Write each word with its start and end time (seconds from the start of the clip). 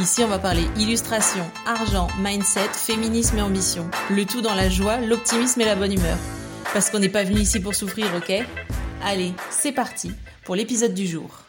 Ici, 0.00 0.22
on 0.22 0.28
va 0.28 0.38
parler 0.38 0.62
illustration, 0.78 1.42
argent, 1.66 2.06
mindset, 2.20 2.68
féminisme 2.72 3.38
et 3.38 3.42
ambition. 3.42 3.90
Le 4.10 4.24
tout 4.24 4.40
dans 4.40 4.54
la 4.54 4.68
joie, 4.68 4.98
l'optimisme 4.98 5.60
et 5.60 5.64
la 5.64 5.74
bonne 5.74 5.92
humeur. 5.92 6.16
Parce 6.72 6.88
qu'on 6.88 7.00
n'est 7.00 7.08
pas 7.08 7.24
venu 7.24 7.40
ici 7.40 7.58
pour 7.58 7.74
souffrir, 7.74 8.06
ok? 8.16 8.32
Allez, 9.04 9.32
c'est 9.50 9.72
parti 9.72 10.12
pour 10.44 10.54
l'épisode 10.54 10.94
du 10.94 11.04
jour. 11.04 11.40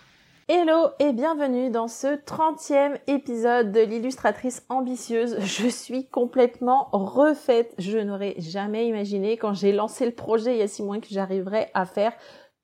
Hello 0.48 0.88
et 0.98 1.14
bienvenue 1.14 1.70
dans 1.70 1.88
ce 1.88 2.08
30e 2.08 2.98
épisode 3.06 3.72
de 3.72 3.82
l'illustratrice 3.82 4.64
ambitieuse. 4.70 5.38
Je 5.42 5.68
suis 5.68 6.08
complètement 6.08 6.90
refaite. 6.92 7.76
Je 7.78 8.00
n'aurais 8.00 8.34
jamais 8.40 8.88
imaginé 8.88 9.38
quand 9.38 9.54
j'ai 9.54 9.72
lancé 9.72 10.08
le 10.08 10.12
projet 10.12 10.56
il 10.56 10.58
y 10.58 10.64
a 10.64 10.68
six 10.68 10.82
mois 10.82 10.98
que 10.98 11.10
j'arriverais 11.12 11.70
à 11.76 11.86
faire 11.86 12.14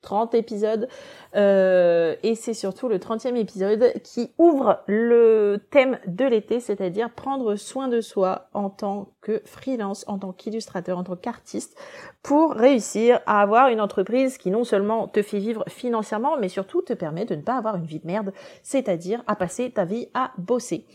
30 0.05 0.35
épisodes. 0.35 0.87
Euh, 1.35 2.15
et 2.23 2.35
c'est 2.35 2.53
surtout 2.53 2.87
le 2.87 2.97
30e 2.97 3.35
épisode 3.35 3.91
qui 4.03 4.31
ouvre 4.37 4.79
le 4.87 5.57
thème 5.71 5.99
de 6.07 6.23
l'été, 6.23 6.61
c'est-à-dire 6.61 7.09
prendre 7.09 7.55
soin 7.57 7.89
de 7.89 7.99
soi 7.99 8.47
en 8.53 8.69
tant 8.69 9.09
que 9.21 9.41
freelance, 9.45 10.05
en 10.07 10.19
tant 10.19 10.31
qu'illustrateur, 10.31 10.97
en 10.97 11.03
tant 11.03 11.17
qu'artiste, 11.17 11.77
pour 12.23 12.53
réussir 12.53 13.19
à 13.25 13.41
avoir 13.41 13.67
une 13.67 13.81
entreprise 13.81 14.37
qui 14.37 14.51
non 14.51 14.63
seulement 14.63 15.09
te 15.09 15.21
fait 15.21 15.39
vivre 15.39 15.65
financièrement, 15.67 16.37
mais 16.39 16.47
surtout 16.47 16.81
te 16.81 16.93
permet 16.93 17.25
de 17.25 17.35
ne 17.35 17.41
pas 17.41 17.57
avoir 17.57 17.75
une 17.75 17.85
vie 17.85 17.99
de 17.99 18.07
merde, 18.07 18.31
c'est-à-dire 18.63 19.23
à 19.27 19.35
passer 19.35 19.71
ta 19.71 19.83
vie 19.83 20.07
à 20.13 20.31
bosser. 20.37 20.85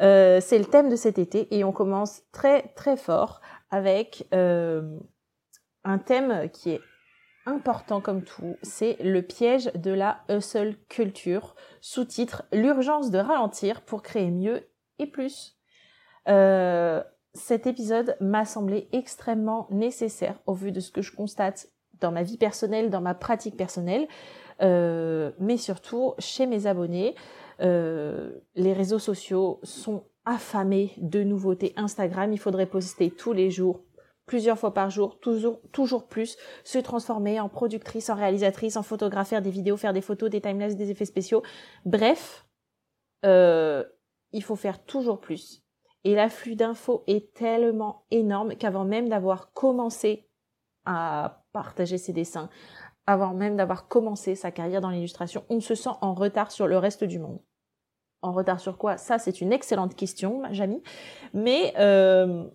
Euh, 0.00 0.40
c'est 0.40 0.58
le 0.58 0.66
thème 0.66 0.90
de 0.90 0.96
cet 0.96 1.18
été 1.18 1.54
et 1.56 1.64
on 1.64 1.72
commence 1.72 2.22
très 2.30 2.68
très 2.76 2.98
fort 2.98 3.40
avec 3.70 4.26
euh, 4.34 4.98
un 5.84 5.98
thème 5.98 6.50
qui 6.52 6.70
est 6.72 6.80
important 7.46 8.00
comme 8.00 8.22
tout, 8.22 8.56
c'est 8.62 8.96
le 9.02 9.22
piège 9.22 9.70
de 9.74 9.92
la 9.92 10.24
hustle 10.28 10.76
culture, 10.88 11.54
sous-titre 11.80 12.44
L'urgence 12.52 13.10
de 13.10 13.18
ralentir 13.18 13.82
pour 13.82 14.02
créer 14.02 14.30
mieux 14.30 14.68
et 14.98 15.06
plus. 15.06 15.56
Euh, 16.28 17.02
cet 17.34 17.66
épisode 17.66 18.16
m'a 18.20 18.44
semblé 18.44 18.88
extrêmement 18.92 19.68
nécessaire 19.70 20.40
au 20.46 20.54
vu 20.54 20.72
de 20.72 20.80
ce 20.80 20.90
que 20.90 21.02
je 21.02 21.14
constate 21.14 21.68
dans 22.00 22.12
ma 22.12 22.22
vie 22.22 22.36
personnelle, 22.36 22.90
dans 22.90 23.00
ma 23.00 23.14
pratique 23.14 23.56
personnelle, 23.56 24.08
euh, 24.62 25.32
mais 25.38 25.56
surtout 25.56 26.14
chez 26.18 26.46
mes 26.46 26.66
abonnés. 26.66 27.14
Euh, 27.60 28.32
les 28.54 28.72
réseaux 28.72 28.98
sociaux 28.98 29.60
sont 29.62 30.04
affamés 30.24 30.92
de 30.98 31.22
nouveautés. 31.22 31.72
Instagram, 31.76 32.32
il 32.32 32.38
faudrait 32.38 32.66
poster 32.66 33.10
tous 33.10 33.32
les 33.32 33.50
jours 33.50 33.85
plusieurs 34.26 34.58
fois 34.58 34.74
par 34.74 34.90
jour, 34.90 35.18
toujours, 35.20 35.60
toujours 35.72 36.06
plus, 36.08 36.36
se 36.64 36.78
transformer 36.78 37.40
en 37.40 37.48
productrice, 37.48 38.10
en 38.10 38.16
réalisatrice, 38.16 38.76
en 38.76 38.82
photographe, 38.82 39.28
faire 39.28 39.42
des 39.42 39.50
vidéos, 39.50 39.76
faire 39.76 39.92
des 39.92 40.00
photos, 40.00 40.28
des 40.30 40.40
timelapses, 40.40 40.76
des 40.76 40.90
effets 40.90 41.04
spéciaux. 41.04 41.42
Bref, 41.84 42.46
euh, 43.24 43.84
il 44.32 44.42
faut 44.42 44.56
faire 44.56 44.84
toujours 44.84 45.20
plus. 45.20 45.62
Et 46.04 46.14
l'afflux 46.14 46.56
d'infos 46.56 47.02
est 47.06 47.34
tellement 47.34 48.04
énorme 48.10 48.56
qu'avant 48.56 48.84
même 48.84 49.08
d'avoir 49.08 49.52
commencé 49.52 50.28
à 50.84 51.44
partager 51.52 51.98
ses 51.98 52.12
dessins, 52.12 52.48
avant 53.06 53.34
même 53.34 53.56
d'avoir 53.56 53.88
commencé 53.88 54.34
sa 54.34 54.50
carrière 54.50 54.80
dans 54.80 54.90
l'illustration, 54.90 55.44
on 55.48 55.60
se 55.60 55.74
sent 55.74 55.90
en 56.00 56.14
retard 56.14 56.50
sur 56.50 56.66
le 56.66 56.78
reste 56.78 57.04
du 57.04 57.18
monde. 57.18 57.40
En 58.22 58.32
retard 58.32 58.60
sur 58.60 58.78
quoi? 58.78 58.96
Ça, 58.96 59.18
c'est 59.18 59.40
une 59.40 59.52
excellente 59.52 59.94
question, 59.94 60.42
Jamie. 60.50 60.82
Mais 61.32 61.74
euh, 61.78 62.48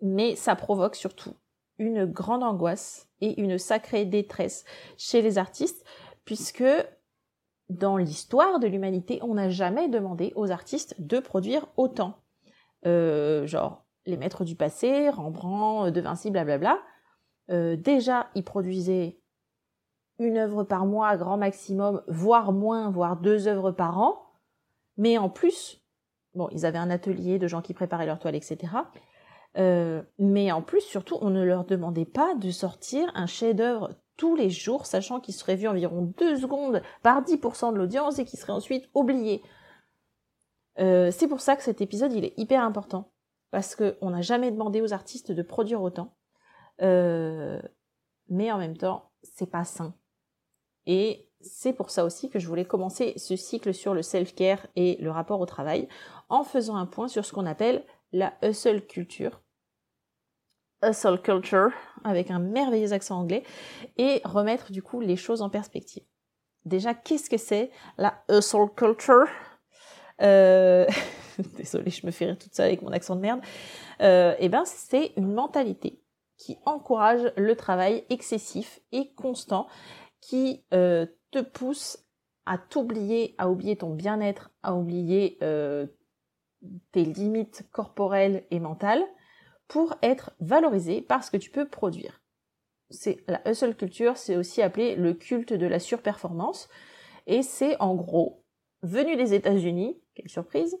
mais 0.00 0.36
ça 0.36 0.56
provoque 0.56 0.94
surtout 0.94 1.34
une 1.78 2.06
grande 2.06 2.42
angoisse 2.42 3.08
et 3.20 3.40
une 3.40 3.58
sacrée 3.58 4.04
détresse 4.04 4.64
chez 4.96 5.22
les 5.22 5.38
artistes, 5.38 5.84
puisque 6.24 6.64
dans 7.68 7.96
l'histoire 7.96 8.58
de 8.58 8.66
l'humanité, 8.66 9.20
on 9.22 9.34
n'a 9.34 9.48
jamais 9.48 9.88
demandé 9.88 10.32
aux 10.36 10.50
artistes 10.50 10.94
de 10.98 11.18
produire 11.18 11.66
autant. 11.76 12.14
Euh, 12.86 13.46
genre, 13.46 13.84
les 14.06 14.16
maîtres 14.16 14.44
du 14.44 14.56
passé, 14.56 15.10
Rembrandt, 15.10 15.92
De 15.92 16.00
Vinci, 16.00 16.30
blablabla, 16.30 16.78
euh, 17.50 17.76
déjà, 17.76 18.28
ils 18.34 18.44
produisaient 18.44 19.20
une 20.18 20.38
œuvre 20.38 20.64
par 20.64 20.86
mois, 20.86 21.16
grand 21.16 21.36
maximum, 21.36 22.02
voire 22.08 22.52
moins, 22.52 22.90
voire 22.90 23.16
deux 23.16 23.46
œuvres 23.46 23.70
par 23.70 23.98
an. 23.98 24.18
Mais 24.96 25.16
en 25.18 25.28
plus, 25.28 25.80
bon, 26.34 26.48
ils 26.50 26.66
avaient 26.66 26.78
un 26.78 26.90
atelier 26.90 27.38
de 27.38 27.46
gens 27.46 27.62
qui 27.62 27.74
préparaient 27.74 28.06
leurs 28.06 28.18
toiles, 28.18 28.34
etc. 28.34 28.58
Euh, 29.58 30.02
mais 30.18 30.52
en 30.52 30.62
plus, 30.62 30.80
surtout, 30.80 31.18
on 31.20 31.30
ne 31.30 31.42
leur 31.42 31.64
demandait 31.64 32.04
pas 32.04 32.34
de 32.34 32.50
sortir 32.50 33.10
un 33.14 33.26
chef-d'œuvre 33.26 33.90
tous 34.16 34.36
les 34.36 34.50
jours, 34.50 34.86
sachant 34.86 35.20
qu'il 35.20 35.34
serait 35.34 35.56
vu 35.56 35.68
environ 35.68 36.12
deux 36.18 36.36
secondes 36.36 36.82
par 37.02 37.22
10% 37.22 37.72
de 37.72 37.78
l'audience 37.78 38.18
et 38.18 38.24
qu'il 38.24 38.38
serait 38.38 38.52
ensuite 38.52 38.88
oublié. 38.94 39.42
Euh, 40.78 41.10
c'est 41.10 41.28
pour 41.28 41.40
ça 41.40 41.56
que 41.56 41.62
cet 41.62 41.80
épisode 41.80 42.12
il 42.12 42.24
est 42.24 42.38
hyper 42.38 42.62
important 42.62 43.10
parce 43.50 43.74
qu'on 43.74 44.10
n'a 44.10 44.22
jamais 44.22 44.50
demandé 44.50 44.80
aux 44.80 44.92
artistes 44.92 45.32
de 45.32 45.42
produire 45.42 45.82
autant, 45.82 46.14
euh, 46.82 47.60
mais 48.28 48.52
en 48.52 48.58
même 48.58 48.76
temps 48.76 49.10
c'est 49.22 49.50
pas 49.50 49.64
sain. 49.64 49.94
Et 50.86 51.28
c'est 51.40 51.72
pour 51.72 51.90
ça 51.90 52.04
aussi 52.04 52.30
que 52.30 52.38
je 52.38 52.46
voulais 52.46 52.64
commencer 52.64 53.14
ce 53.16 53.36
cycle 53.36 53.74
sur 53.74 53.94
le 53.94 54.02
self-care 54.02 54.66
et 54.76 54.96
le 55.00 55.10
rapport 55.10 55.40
au 55.40 55.46
travail 55.46 55.88
en 56.28 56.44
faisant 56.44 56.76
un 56.76 56.86
point 56.86 57.08
sur 57.08 57.24
ce 57.24 57.32
qu'on 57.32 57.46
appelle 57.46 57.84
la 58.12 58.34
hustle 58.42 58.86
culture. 58.86 59.40
Hustle 60.82 61.20
culture, 61.20 61.70
avec 62.04 62.30
un 62.30 62.38
merveilleux 62.38 62.92
accent 62.92 63.18
anglais, 63.18 63.42
et 63.96 64.20
remettre 64.24 64.72
du 64.72 64.82
coup 64.82 65.00
les 65.00 65.16
choses 65.16 65.42
en 65.42 65.50
perspective. 65.50 66.04
Déjà, 66.64 66.94
qu'est-ce 66.94 67.30
que 67.30 67.36
c'est 67.36 67.70
la 67.96 68.22
hustle 68.28 68.68
culture? 68.76 69.26
Euh... 70.20 70.86
Désolée, 71.56 71.90
je 71.90 72.04
me 72.04 72.10
fais 72.10 72.26
rire 72.26 72.38
toute 72.38 72.54
seule 72.54 72.66
avec 72.66 72.82
mon 72.82 72.90
accent 72.90 73.16
de 73.16 73.20
merde. 73.20 73.40
Euh, 74.00 74.34
eh 74.38 74.48
ben, 74.48 74.64
c'est 74.64 75.12
une 75.16 75.32
mentalité 75.32 76.02
qui 76.36 76.58
encourage 76.66 77.32
le 77.36 77.56
travail 77.56 78.04
excessif 78.10 78.80
et 78.92 79.12
constant, 79.14 79.66
qui 80.20 80.64
euh, 80.72 81.06
te 81.30 81.40
pousse 81.40 81.98
à 82.46 82.58
t'oublier, 82.58 83.34
à 83.38 83.50
oublier 83.50 83.76
ton 83.76 83.90
bien-être, 83.90 84.50
à 84.62 84.74
oublier 84.74 85.38
euh, 85.42 85.86
tes 86.92 87.04
limites 87.04 87.66
corporelles 87.70 88.44
et 88.50 88.60
mentales 88.60 89.04
pour 89.68 89.94
être 90.02 90.32
valorisé 90.40 91.00
par 91.02 91.22
ce 91.22 91.30
que 91.30 91.36
tu 91.36 91.50
peux 91.50 91.68
produire. 91.68 92.20
C'est 92.90 93.18
la 93.28 93.46
hustle 93.48 93.74
culture, 93.74 94.16
c'est 94.16 94.36
aussi 94.36 94.62
appelé 94.62 94.96
le 94.96 95.12
culte 95.12 95.52
de 95.52 95.66
la 95.66 95.78
surperformance 95.78 96.68
et 97.26 97.42
c'est 97.42 97.76
en 97.80 97.94
gros 97.94 98.42
venu 98.82 99.16
des 99.16 99.34
États-Unis, 99.34 100.00
quelle 100.14 100.30
surprise, 100.30 100.78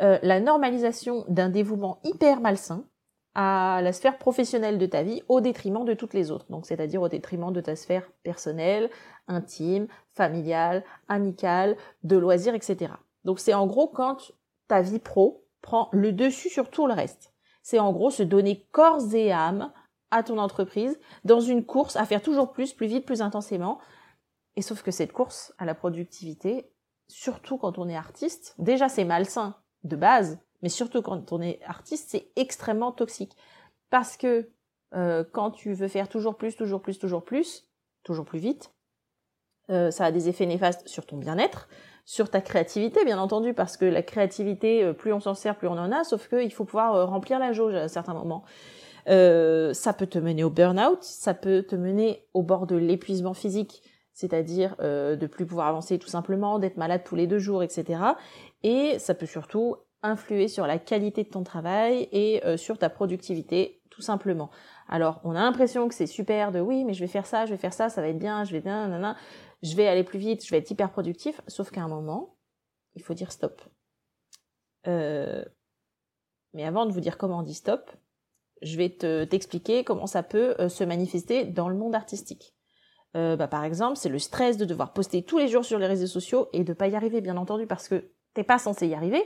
euh, 0.00 0.18
la 0.22 0.40
normalisation 0.40 1.26
d'un 1.28 1.50
dévouement 1.50 2.00
hyper 2.04 2.40
malsain 2.40 2.86
à 3.34 3.80
la 3.82 3.92
sphère 3.92 4.18
professionnelle 4.18 4.78
de 4.78 4.86
ta 4.86 5.02
vie 5.02 5.22
au 5.28 5.40
détriment 5.40 5.84
de 5.84 5.94
toutes 5.94 6.14
les 6.14 6.30
autres. 6.30 6.46
Donc 6.50 6.66
c'est-à-dire 6.66 7.02
au 7.02 7.08
détriment 7.08 7.52
de 7.52 7.60
ta 7.60 7.76
sphère 7.76 8.10
personnelle, 8.22 8.90
intime, 9.28 9.86
familiale, 10.14 10.84
amicale, 11.08 11.76
de 12.02 12.16
loisirs, 12.16 12.54
etc. 12.54 12.94
Donc 13.24 13.38
c'est 13.38 13.54
en 13.54 13.66
gros 13.66 13.88
quand 13.88 14.32
ta 14.66 14.80
vie 14.80 14.98
pro 14.98 15.44
prend 15.60 15.88
le 15.92 16.12
dessus 16.12 16.48
sur 16.48 16.70
tout 16.70 16.86
le 16.86 16.94
reste. 16.94 17.29
C'est 17.62 17.78
en 17.78 17.92
gros 17.92 18.10
se 18.10 18.22
donner 18.22 18.66
corps 18.72 19.14
et 19.14 19.32
âme 19.32 19.72
à 20.10 20.22
ton 20.22 20.38
entreprise 20.38 20.98
dans 21.24 21.40
une 21.40 21.64
course 21.64 21.96
à 21.96 22.04
faire 22.04 22.22
toujours 22.22 22.52
plus, 22.52 22.72
plus 22.72 22.86
vite, 22.86 23.06
plus 23.06 23.22
intensément. 23.22 23.78
Et 24.56 24.62
sauf 24.62 24.82
que 24.82 24.90
cette 24.90 25.12
course 25.12 25.54
à 25.58 25.64
la 25.64 25.74
productivité, 25.74 26.72
surtout 27.08 27.58
quand 27.58 27.78
on 27.78 27.88
est 27.88 27.96
artiste, 27.96 28.54
déjà 28.58 28.88
c'est 28.88 29.04
malsain 29.04 29.56
de 29.84 29.96
base, 29.96 30.38
mais 30.62 30.68
surtout 30.68 31.02
quand 31.02 31.32
on 31.32 31.40
est 31.40 31.60
artiste, 31.64 32.10
c'est 32.10 32.30
extrêmement 32.36 32.92
toxique. 32.92 33.36
Parce 33.90 34.16
que 34.16 34.50
euh, 34.94 35.24
quand 35.32 35.50
tu 35.50 35.72
veux 35.72 35.88
faire 35.88 36.08
toujours 36.08 36.36
plus, 36.36 36.56
toujours 36.56 36.82
plus, 36.82 36.98
toujours 36.98 37.24
plus, 37.24 37.68
toujours 38.02 38.24
plus 38.24 38.38
vite, 38.38 38.72
euh, 39.70 39.90
ça 39.90 40.06
a 40.06 40.12
des 40.12 40.28
effets 40.28 40.46
néfastes 40.46 40.86
sur 40.88 41.06
ton 41.06 41.16
bien-être, 41.16 41.68
sur 42.04 42.30
ta 42.30 42.40
créativité, 42.40 43.04
bien 43.04 43.18
entendu, 43.18 43.54
parce 43.54 43.76
que 43.76 43.84
la 43.84 44.02
créativité, 44.02 44.84
euh, 44.84 44.92
plus 44.92 45.12
on 45.12 45.20
s'en 45.20 45.34
sert, 45.34 45.56
plus 45.56 45.68
on 45.68 45.72
en 45.72 45.92
a, 45.92 46.04
sauf 46.04 46.28
qu'il 46.28 46.52
faut 46.52 46.64
pouvoir 46.64 46.94
euh, 46.94 47.04
remplir 47.04 47.38
la 47.38 47.52
jauge 47.52 47.74
à 47.74 47.88
certains 47.88 48.14
moments. 48.14 48.44
Euh, 49.08 49.72
ça 49.72 49.92
peut 49.92 50.06
te 50.06 50.18
mener 50.18 50.44
au 50.44 50.50
burn-out, 50.50 51.02
ça 51.02 51.34
peut 51.34 51.62
te 51.62 51.76
mener 51.76 52.26
au 52.34 52.42
bord 52.42 52.66
de 52.66 52.76
l'épuisement 52.76 53.34
physique, 53.34 53.82
c'est-à-dire 54.12 54.76
de 54.78 55.26
plus 55.26 55.46
pouvoir 55.46 55.68
avancer 55.68 55.98
tout 55.98 56.08
simplement, 56.08 56.58
d'être 56.58 56.76
malade 56.76 57.02
tous 57.04 57.16
les 57.16 57.26
deux 57.26 57.38
jours, 57.38 57.62
etc. 57.62 58.00
Et 58.62 58.98
ça 58.98 59.14
peut 59.14 59.24
surtout 59.24 59.76
influer 60.02 60.48
sur 60.48 60.66
la 60.66 60.78
qualité 60.78 61.24
de 61.24 61.30
ton 61.30 61.42
travail 61.42 62.06
et 62.12 62.42
sur 62.58 62.76
ta 62.76 62.90
productivité, 62.90 63.80
tout 63.88 64.02
simplement. 64.02 64.50
Alors, 64.90 65.20
on 65.24 65.30
a 65.30 65.40
l'impression 65.40 65.88
que 65.88 65.94
c'est 65.94 66.06
super 66.06 66.52
de 66.52 66.60
oui, 66.60 66.84
mais 66.84 66.92
je 66.92 67.00
vais 67.00 67.06
faire 67.06 67.24
ça, 67.24 67.46
je 67.46 67.52
vais 67.52 67.56
faire 67.56 67.72
ça, 67.72 67.88
ça 67.88 68.02
va 68.02 68.08
être 68.08 68.18
bien, 68.18 68.44
je 68.44 68.52
vais 68.52 68.60
bien, 68.60 68.88
nanana, 68.88 69.16
je 69.62 69.76
vais 69.76 69.86
aller 69.86 70.04
plus 70.04 70.18
vite, 70.18 70.44
je 70.44 70.50
vais 70.50 70.58
être 70.58 70.70
hyper 70.70 70.90
productif, 70.90 71.40
sauf 71.46 71.70
qu'à 71.70 71.82
un 71.82 71.88
moment, 71.88 72.36
il 72.94 73.02
faut 73.02 73.14
dire 73.14 73.32
stop. 73.32 73.62
Euh, 74.86 75.44
mais 76.54 76.64
avant 76.64 76.86
de 76.86 76.92
vous 76.92 77.00
dire 77.00 77.18
comment 77.18 77.40
on 77.40 77.42
dit 77.42 77.54
stop, 77.54 77.90
je 78.62 78.76
vais 78.76 78.90
te 78.90 79.24
t'expliquer 79.24 79.84
comment 79.84 80.06
ça 80.06 80.22
peut 80.22 80.54
euh, 80.58 80.68
se 80.68 80.84
manifester 80.84 81.44
dans 81.44 81.68
le 81.68 81.76
monde 81.76 81.94
artistique. 81.94 82.54
Euh, 83.16 83.36
bah, 83.36 83.48
par 83.48 83.64
exemple, 83.64 83.96
c'est 83.96 84.08
le 84.08 84.18
stress 84.18 84.56
de 84.56 84.64
devoir 84.64 84.92
poster 84.92 85.22
tous 85.22 85.38
les 85.38 85.48
jours 85.48 85.64
sur 85.64 85.78
les 85.78 85.86
réseaux 85.86 86.06
sociaux 86.06 86.48
et 86.52 86.64
de 86.64 86.72
pas 86.72 86.88
y 86.88 86.96
arriver, 86.96 87.20
bien 87.20 87.36
entendu, 87.36 87.66
parce 87.66 87.88
que 87.88 88.12
t'es 88.34 88.44
pas 88.44 88.58
censé 88.58 88.86
y 88.86 88.94
arriver. 88.94 89.22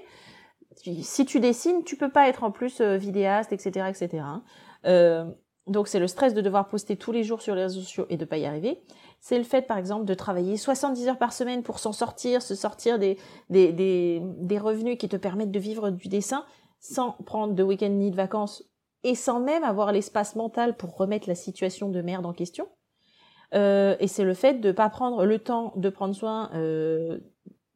Si 1.02 1.25
tu 1.25 1.38
dessines, 1.38 1.84
tu 1.84 1.96
peux 1.96 2.10
pas 2.10 2.28
être 2.28 2.42
en 2.42 2.50
plus 2.50 2.81
vidéaste, 2.81 3.52
etc., 3.52 3.86
etc. 3.90 4.25
Hein. 4.25 5.34
Donc 5.66 5.88
c'est 5.88 5.98
le 5.98 6.08
stress 6.08 6.34
de 6.34 6.40
devoir 6.40 6.69
poster 6.69 6.96
tous 6.96 7.12
les 7.12 7.22
jours 7.22 7.40
sur 7.40 7.54
les 7.54 7.62
réseaux 7.62 7.81
sociaux 7.81 8.06
et 8.10 8.16
de 8.16 8.25
pas 8.25 8.36
y 8.36 8.44
arriver. 8.44 8.82
C'est 9.26 9.38
le 9.38 9.44
fait, 9.44 9.62
par 9.62 9.79
exemple, 9.79 10.05
de 10.05 10.12
travailler 10.12 10.59
70 10.59 11.09
heures 11.09 11.17
par 11.17 11.32
semaine 11.32 11.62
pour 11.62 11.79
s'en 11.79 11.93
sortir, 11.93 12.43
se 12.43 12.55
sortir 12.55 12.99
des, 12.99 13.17
des, 13.49 13.73
des, 13.73 14.21
des 14.23 14.59
revenus 14.59 14.99
qui 14.99 15.09
te 15.09 15.17
permettent 15.17 15.50
de 15.50 15.59
vivre 15.59 15.88
du 15.88 16.09
dessin 16.09 16.44
sans 16.79 17.12
prendre 17.12 17.55
de 17.55 17.62
week-end 17.62 17.88
ni 17.88 18.11
de 18.11 18.17
vacances 18.17 18.65
et 19.03 19.15
sans 19.15 19.41
même 19.41 19.65
avoir 19.65 19.93
l'espace 19.93 20.37
mental 20.37 20.76
pour 20.76 20.94
remettre 20.99 21.26
la 21.26 21.35
situation 21.35 21.88
de 21.88 22.03
merde 22.03 22.26
en 22.26 22.35
question. 22.35 22.69
Euh, 23.55 23.97
et 23.99 24.09
c'est 24.09 24.25
le 24.25 24.35
fait 24.35 24.61
de 24.61 24.73
pas 24.73 24.91
prendre 24.91 25.25
le 25.25 25.38
temps 25.38 25.73
de 25.77 25.88
prendre 25.88 26.15
soin 26.15 26.50
euh, 26.53 27.19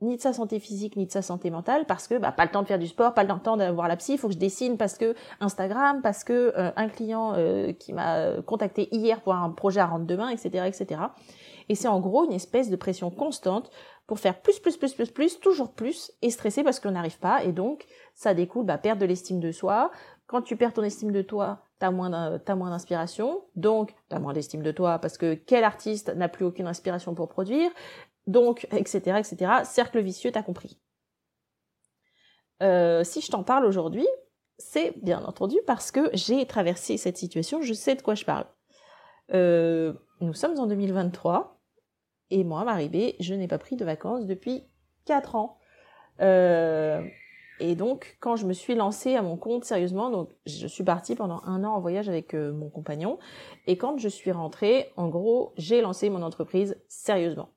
ni 0.01 0.17
de 0.17 0.21
sa 0.21 0.33
santé 0.33 0.61
physique 0.61 0.97
ni 0.97 1.07
de 1.07 1.11
sa 1.11 1.23
santé 1.23 1.51
mentale 1.51 1.85
parce 1.87 2.07
que 2.07 2.19
bah, 2.19 2.33
pas 2.33 2.45
le 2.45 2.51
temps 2.51 2.63
de 2.63 2.69
faire 2.69 2.79
du 2.79 2.87
sport, 2.87 3.15
pas 3.15 3.25
le 3.25 3.39
temps 3.41 3.57
d'avoir 3.57 3.89
la 3.89 3.97
psy, 3.97 4.13
il 4.13 4.19
faut 4.19 4.29
que 4.29 4.35
je 4.35 4.39
dessine 4.39 4.77
parce 4.77 4.97
que 4.97 5.15
Instagram, 5.41 6.01
parce 6.03 6.25
que 6.25 6.53
euh, 6.57 6.71
un 6.77 6.89
client 6.89 7.35
euh, 7.37 7.73
qui 7.73 7.93
m'a 7.93 8.41
contacté 8.47 8.89
hier 8.93 9.21
pour 9.21 9.35
un 9.35 9.51
projet 9.51 9.81
à 9.81 9.87
rendre 9.87 10.07
demain, 10.07 10.29
etc., 10.29 10.67
etc. 10.67 11.01
Et 11.69 11.75
c'est 11.75 11.89
en 11.89 12.01
gros 12.01 12.25
une 12.25 12.33
espèce 12.33 12.71
de 12.71 12.77
pression 12.77 13.11
constante 13.11 13.71
pour 14.07 14.19
faire 14.19 14.41
plus, 14.41 14.59
plus, 14.59 14.77
plus, 14.77 14.95
plus, 14.95 15.11
plus, 15.11 15.41
toujours 15.41 15.73
plus 15.73 16.13
et 16.23 16.31
stresser 16.31 16.63
parce 16.65 16.81
qu'on 16.81 16.93
n'arrive 16.93 17.19
pas 17.19 17.45
et 17.45 17.53
donc 17.53 17.87
ça 18.15 18.35
découle 18.35 18.65
bah, 18.65 18.79
perte 18.79 18.99
de 18.99 19.07
l'estime 19.07 19.41
de 19.41 19.53
soi. 19.53 19.91
Quand 20.27 20.43
tu 20.43 20.57
perds 20.57 20.75
ton 20.75 20.83
estime 20.83 21.13
de 21.13 21.23
toi, 21.23 21.63
t'as 21.79 21.91
moins 21.91 22.11
d'inspiration, 22.11 23.43
donc 23.57 23.95
t'as 24.09 24.19
moins 24.19 24.33
d'estime 24.33 24.63
de 24.63 24.73
toi 24.73 24.99
parce 24.99 25.17
que 25.17 25.35
quel 25.35 25.65
artiste 25.65 26.15
n'a 26.15 26.29
plus 26.29 26.45
aucune 26.45 26.67
inspiration 26.67 27.15
pour 27.15 27.29
produire, 27.29 27.71
donc 28.29 28.69
etc 28.71 29.19
etc. 29.19 29.53
Cercle 29.65 29.99
vicieux, 29.99 30.31
t'as 30.31 30.43
compris. 30.45 30.79
Euh, 32.63 33.05
si 33.05 33.21
je 33.21 33.31
t'en 33.31 33.43
parle 33.43 33.65
aujourd'hui, 33.65 34.07
c'est 34.59 34.95
bien 35.03 35.25
entendu 35.25 35.57
parce 35.67 35.91
que 35.91 36.11
j'ai 36.13 36.47
traversé 36.47 36.97
cette 36.97 37.17
situation, 37.17 37.63
je 37.63 37.73
sais 37.73 37.95
de 37.95 38.03
quoi 38.03 38.15
je 38.15 38.25
parle. 38.25 38.47
Euh, 39.33 39.93
nous 40.21 40.35
sommes 40.35 40.59
en 40.59 40.67
2023 40.67 41.61
et 42.31 42.45
moi, 42.45 42.65
Marie 42.65 43.17
je 43.21 43.35
n'ai 43.35 43.49
pas 43.49 43.59
pris 43.59 43.77
de 43.77 43.85
vacances 43.85 44.27
depuis 44.27 44.65
4 45.07 45.37
ans. 45.37 45.59
Euh, 46.21 47.03
et 47.61 47.75
donc, 47.75 48.17
quand 48.21 48.37
je 48.37 48.47
me 48.47 48.53
suis 48.53 48.75
lancée 48.75 49.15
à 49.15 49.23
mon 49.23 49.37
compte 49.37 49.65
sérieusement, 49.65 50.11
donc 50.11 50.31
je 50.47 50.67
suis 50.67 50.85
partie 50.85 51.15
pendant 51.15 51.43
un 51.45 51.65
an 51.65 51.75
en 51.75 51.81
voyage 51.81 52.09
avec 52.09 52.35
mon 52.35 52.69
compagnon. 52.71 53.19
Et 53.67 53.77
quand 53.77 53.99
je 53.99 54.09
suis 54.09 54.33
rentrée, 54.33 54.93
en 54.97 55.09
gros, 55.09 55.53
j'ai 55.57 55.81
lancé 55.81 56.11
mon 56.11 56.23
entreprise 56.23 56.77
sérieusement. 56.89 57.51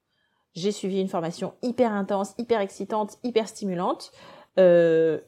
J'ai 0.53 0.71
suivi 0.71 0.99
une 0.99 1.07
formation 1.07 1.53
hyper 1.61 1.91
intense, 1.93 2.33
hyper 2.37 2.61
excitante, 2.61 3.17
hyper 3.23 3.47
stimulante. 3.47 4.11
Euh, 4.59 5.21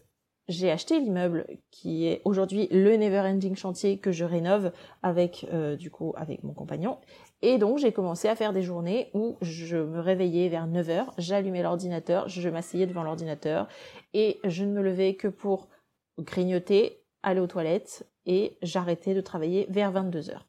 j'ai 0.49 0.69
acheté 0.69 0.99
l'immeuble 0.99 1.47
qui 1.71 2.05
est 2.05 2.21
aujourd'hui 2.25 2.67
le 2.69 2.97
Never 2.97 3.19
Ending 3.19 3.55
chantier 3.55 3.97
que 3.99 4.11
je 4.11 4.25
rénove 4.25 4.73
avec 5.01 5.47
euh, 5.53 5.77
du 5.77 5.89
coup 5.89 6.13
avec 6.17 6.43
mon 6.43 6.53
compagnon 6.53 6.97
et 7.41 7.57
donc 7.57 7.77
j'ai 7.77 7.91
commencé 7.91 8.27
à 8.29 8.35
faire 8.35 8.53
des 8.53 8.61
journées 8.61 9.09
où 9.13 9.37
je 9.41 9.75
me 9.77 9.99
réveillais 9.99 10.47
vers 10.47 10.65
9h, 10.65 11.07
j'allumais 11.17 11.61
l'ordinateur, 11.61 12.29
je 12.29 12.47
m'asseyais 12.47 12.87
devant 12.87 13.03
l'ordinateur 13.03 13.67
et 14.13 14.39
je 14.45 14.63
ne 14.63 14.71
me 14.71 14.81
levais 14.81 15.15
que 15.15 15.27
pour 15.27 15.67
grignoter, 16.19 17.03
aller 17.21 17.41
aux 17.41 17.47
toilettes 17.47 18.09
et 18.25 18.57
j'arrêtais 18.61 19.13
de 19.13 19.19
travailler 19.19 19.67
vers 19.69 19.91
22h. 19.91 20.39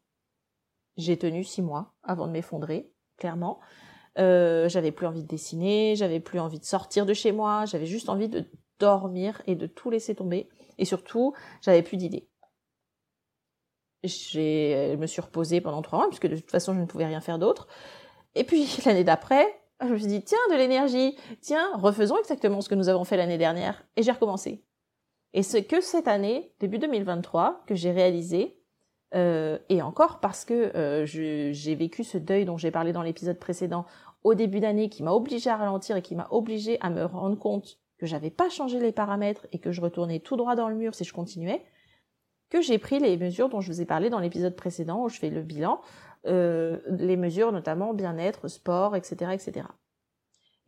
J'ai 0.97 1.17
tenu 1.17 1.43
six 1.43 1.63
mois 1.63 1.95
avant 2.05 2.29
de 2.29 2.33
m'effondrer, 2.33 2.93
clairement. 3.17 3.59
Euh, 4.19 4.69
j'avais 4.69 4.93
plus 4.93 5.07
envie 5.07 5.23
de 5.23 5.29
dessiner, 5.29 5.97
j'avais 5.97 6.21
plus 6.21 6.39
envie 6.39 6.61
de 6.61 6.65
sortir 6.65 7.05
de 7.07 7.15
chez 7.15 7.33
moi, 7.33 7.65
j'avais 7.67 7.87
juste 7.87 8.09
envie 8.09 8.29
de 8.29 8.45
dormir 8.79 9.43
et 9.47 9.55
de 9.55 9.67
tout 9.67 9.91
laisser 9.91 10.15
tomber. 10.15 10.49
Et 10.79 10.85
surtout, 10.85 11.35
j'avais 11.63 11.83
plus 11.83 11.97
d'idées. 11.97 12.29
Je 14.05 14.97
me 14.97 15.07
suis 15.07 15.23
reposée 15.23 15.61
pendant 15.61 15.83
trois 15.83 15.99
mois, 15.99 16.09
puisque 16.09 16.27
de 16.27 16.37
toute 16.37 16.51
façon, 16.51 16.75
je 16.75 16.81
ne 16.81 16.87
pouvais 16.87 17.07
rien 17.07 17.21
faire 17.21 17.39
d'autre. 17.39 17.67
Et 18.35 18.45
puis, 18.45 18.69
l'année 18.87 19.05
d'après, 19.05 19.47
je 19.81 19.89
me 19.89 19.99
suis 19.99 20.09
dit, 20.09 20.23
tiens, 20.23 20.39
de 20.51 20.57
l'énergie, 20.57 21.17
tiens, 21.41 21.71
refaisons 21.77 22.19
exactement 22.19 22.61
ce 22.61 22.69
que 22.69 22.75
nous 22.75 22.89
avons 22.89 23.05
fait 23.05 23.17
l'année 23.17 23.39
dernière. 23.39 23.85
Et 23.97 24.03
j'ai 24.03 24.13
recommencé. 24.13 24.65
Et 25.33 25.43
c'est 25.43 25.65
que 25.65 25.81
cette 25.81 26.07
année, 26.07 26.53
début 26.61 26.79
2023, 26.79 27.65
que 27.67 27.75
j'ai 27.75 27.91
réalisé, 27.91 28.57
euh, 29.15 29.59
et 29.69 29.81
encore 29.81 30.19
parce 30.21 30.45
que 30.45 30.77
euh, 30.77 31.07
j'ai 31.07 31.75
vécu 31.75 32.03
ce 32.03 32.19
deuil 32.19 32.45
dont 32.45 32.57
j'ai 32.57 32.71
parlé 32.71 32.93
dans 32.93 33.03
l'épisode 33.03 33.39
précédent 33.39 33.87
au 34.25 34.35
début 34.35 34.61
d'année, 34.61 34.89
qui 34.89 35.03
m'a 35.03 35.13
obligé 35.13 35.51
à 35.51 35.57
ralentir 35.57 35.97
et 35.97 36.03
qui 36.03 36.17
m'a 36.17 36.27
obligé 36.31 36.81
à 36.81 36.91
me 36.91 37.05
rendre 37.05 37.39
compte 37.39 37.79
que 37.99 38.07
j'avais 38.07 38.31
pas 38.31 38.49
changé 38.49 38.81
les 38.81 38.91
paramètres 38.91 39.47
et 39.53 39.59
que 39.59 39.71
je 39.71 39.81
retournais 39.81 40.19
tout 40.19 40.37
droit 40.37 40.57
dans 40.57 40.69
le 40.69 40.75
mur 40.75 40.95
si 40.95 41.05
je 41.05 41.13
continuais, 41.13 41.63
que 42.49 42.61
j'ai 42.61 42.79
pris 42.79 42.99
les 42.99 43.17
mesures 43.17 43.49
dont 43.49 43.61
je 43.61 43.71
vous 43.71 43.81
ai 43.81 43.85
parlé 43.85 44.11
dans 44.11 44.19
l'épisode 44.19 44.57
précédent 44.57 45.05
où 45.05 45.09
je 45.09 45.19
fais 45.19 45.31
le 45.31 45.43
bilan, 45.43 45.81
euh, 46.27 46.81
les 46.89 47.17
mesures 47.17 47.53
notamment 47.53 47.93
bien-être, 47.95 48.49
sport, 48.49 48.97
etc., 48.97 49.33
etc. 49.33 49.67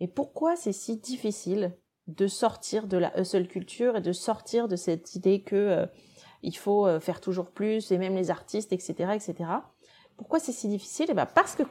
Et 0.00 0.06
pourquoi 0.06 0.54
c'est 0.54 0.72
si 0.72 0.98
difficile 0.98 1.76
de 2.06 2.28
sortir 2.28 2.86
de 2.86 2.98
la 2.98 3.18
hustle 3.18 3.48
culture 3.48 3.96
et 3.96 4.00
de 4.02 4.12
sortir 4.12 4.68
de 4.68 4.76
cette 4.76 5.16
idée 5.16 5.42
que 5.42 5.88
il 6.42 6.56
faut 6.56 6.86
euh, 6.86 7.00
faire 7.00 7.20
toujours 7.20 7.50
plus 7.50 7.90
et 7.90 7.98
même 7.98 8.14
les 8.14 8.30
artistes, 8.30 8.72
etc., 8.72 9.12
etc. 9.14 9.50
Pourquoi 10.16 10.38
c'est 10.38 10.52
si 10.52 10.68
difficile? 10.68 11.06
Eh 11.10 11.14
ben 11.14 11.26
parce 11.26 11.54
que 11.54 11.62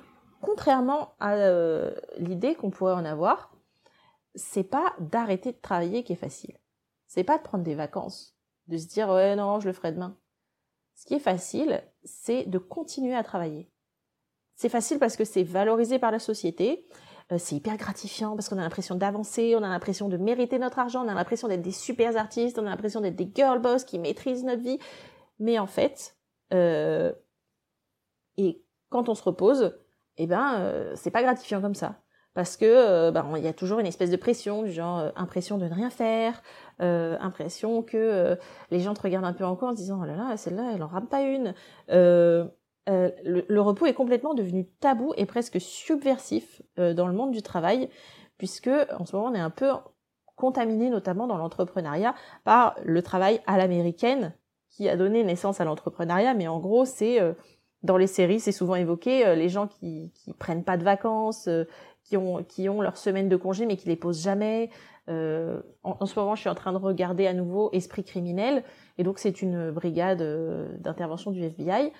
contrairement 0.41 1.13
à 1.19 1.35
l'idée 2.17 2.53
qu'on 2.53 2.69
pourrait 2.69 2.93
en 2.93 3.05
avoir, 3.05 3.55
c'est 4.35 4.63
pas 4.63 4.93
d'arrêter 4.99 5.51
de 5.51 5.57
travailler 5.59 6.03
qui 6.03 6.13
est 6.13 6.17
facile. 6.17 6.55
C'est 7.07 7.23
pas 7.23 7.37
de 7.37 7.43
prendre 7.43 7.63
des 7.63 7.73
vacances, 7.73 8.37
de 8.67 8.77
se 8.77 8.85
dire 8.85 9.09
ouais 9.09 9.35
non, 9.35 9.59
je 9.59 9.67
le 9.67 9.73
ferai 9.73 9.91
demain. 9.91 10.17
Ce 10.95 11.05
qui 11.05 11.15
est 11.15 11.19
facile, 11.19 11.83
c'est 12.03 12.45
de 12.45 12.57
continuer 12.57 13.15
à 13.15 13.23
travailler. 13.23 13.71
C'est 14.55 14.69
facile 14.69 14.99
parce 14.99 15.17
que 15.17 15.25
c'est 15.25 15.43
valorisé 15.43 15.99
par 15.99 16.11
la 16.11 16.19
société, 16.19 16.87
euh, 17.31 17.37
c'est 17.39 17.55
hyper 17.55 17.75
gratifiant 17.77 18.35
parce 18.35 18.49
qu'on 18.49 18.57
a 18.57 18.61
l'impression 18.61 18.95
d'avancer, 18.95 19.55
on 19.55 19.63
a 19.63 19.69
l'impression 19.69 20.09
de 20.09 20.17
mériter 20.17 20.59
notre 20.59 20.77
argent, 20.77 21.03
on 21.03 21.07
a 21.07 21.13
l'impression 21.15 21.47
d'être 21.47 21.63
des 21.63 21.71
super 21.71 22.15
artistes, 22.17 22.59
on 22.59 22.65
a 22.67 22.69
l'impression 22.69 23.01
d'être 23.01 23.15
des 23.15 23.29
girl 23.33 23.59
boss 23.59 23.83
qui 23.83 23.97
maîtrisent 23.97 24.43
notre 24.43 24.61
vie. 24.61 24.77
Mais 25.39 25.57
en 25.57 25.65
fait, 25.65 26.15
euh, 26.53 27.11
et 28.37 28.63
quand 28.89 29.09
on 29.09 29.15
se 29.15 29.23
repose, 29.23 29.75
eh 30.17 30.27
ben, 30.27 30.59
euh, 30.59 30.93
c'est 30.95 31.11
pas 31.11 31.23
gratifiant 31.23 31.61
comme 31.61 31.75
ça 31.75 32.01
parce 32.35 32.57
que 32.57 33.11
bah, 33.11 33.25
il 33.37 33.43
y 33.43 33.47
a 33.47 33.53
toujours 33.53 33.79
une 33.79 33.85
espèce 33.85 34.09
de 34.11 34.17
pression 34.17 34.63
du 34.63 34.71
genre 34.71 35.09
impression 35.15 35.57
de 35.57 35.69
ne 35.69 35.73
rien 35.73 35.89
faire, 35.89 36.43
impression 36.79 37.81
que 37.81 38.37
les 38.71 38.81
gens 38.81 38.93
te 38.93 39.01
regardent 39.01 39.23
un 39.23 39.31
peu 39.31 39.45
en 39.45 39.55
coin 39.55 39.69
en 39.69 39.71
se 39.71 39.77
disant 39.77 40.01
oh 40.03 40.05
là 40.05 40.17
là 40.17 40.35
celle-là 40.35 40.71
elle 40.75 40.83
en 40.83 40.87
rame 40.87 41.07
pas 41.07 41.21
une. 41.21 41.53
Le, 42.87 43.45
le, 43.47 43.61
repos 43.61 43.87
est 43.87 43.95
complètement 43.95 44.35
devenu 44.35 44.67
tabou 44.79 45.13
et 45.17 45.25
presque 45.25 45.59
subversif 45.59 46.61
dans 46.77 47.07
le 47.07 47.13
monde 47.13 47.31
du 47.31 47.41
travail 47.41 47.89
puisque 48.37 48.69
en 48.99 49.05
ce 49.05 49.15
moment 49.15 49.29
on 49.31 49.33
est 49.33 49.39
un 49.39 49.49
peu 49.49 49.71
contaminé 50.35 50.91
notamment 50.91 51.25
dans 51.25 51.37
l'entrepreneuriat 51.37 52.13
par 52.43 52.75
le 52.83 53.01
travail 53.01 53.41
à 53.47 53.57
l'américaine 53.57 54.35
qui 54.69 54.87
a 54.87 54.97
donné 54.97 55.23
naissance 55.23 55.59
à 55.59 55.65
l'entrepreneuriat 55.65 56.35
mais 56.35 56.47
en 56.47 56.59
gros 56.59 56.85
c'est 56.85 57.19
dans 57.81 57.97
les 57.97 58.07
séries, 58.07 58.39
c'est 58.39 58.51
souvent 58.51 58.75
évoqué 58.75 59.35
les 59.35 59.49
gens 59.49 59.67
qui 59.67 60.11
prennent 60.37 60.63
pas 60.63 60.77
de 60.77 60.83
vacances, 60.83 61.49
qui 62.05 62.17
ont 62.17 62.43
qui 62.43 62.69
ont 62.69 62.81
leur 62.81 62.97
semaine 62.97 63.29
de 63.29 63.35
congé 63.35 63.65
mais 63.65 63.77
qui 63.77 63.87
les 63.87 63.95
posent 63.95 64.21
jamais. 64.21 64.69
Euh, 65.07 65.61
en, 65.83 66.05
ce 66.05 66.19
moment, 66.19 66.35
je 66.35 66.41
suis 66.41 66.49
en 66.49 66.55
train 66.55 66.73
de 66.73 66.77
regarder 66.77 67.27
à 67.27 67.33
nouveau 67.33 67.69
Esprit 67.73 68.03
criminel 68.03 68.63
et 68.97 69.03
donc 69.03 69.19
c'est 69.19 69.41
une 69.41 69.71
brigade 69.71 70.21
euh, 70.21 70.75
d'intervention 70.79 71.31
du 71.31 71.43
FBI. 71.43 71.91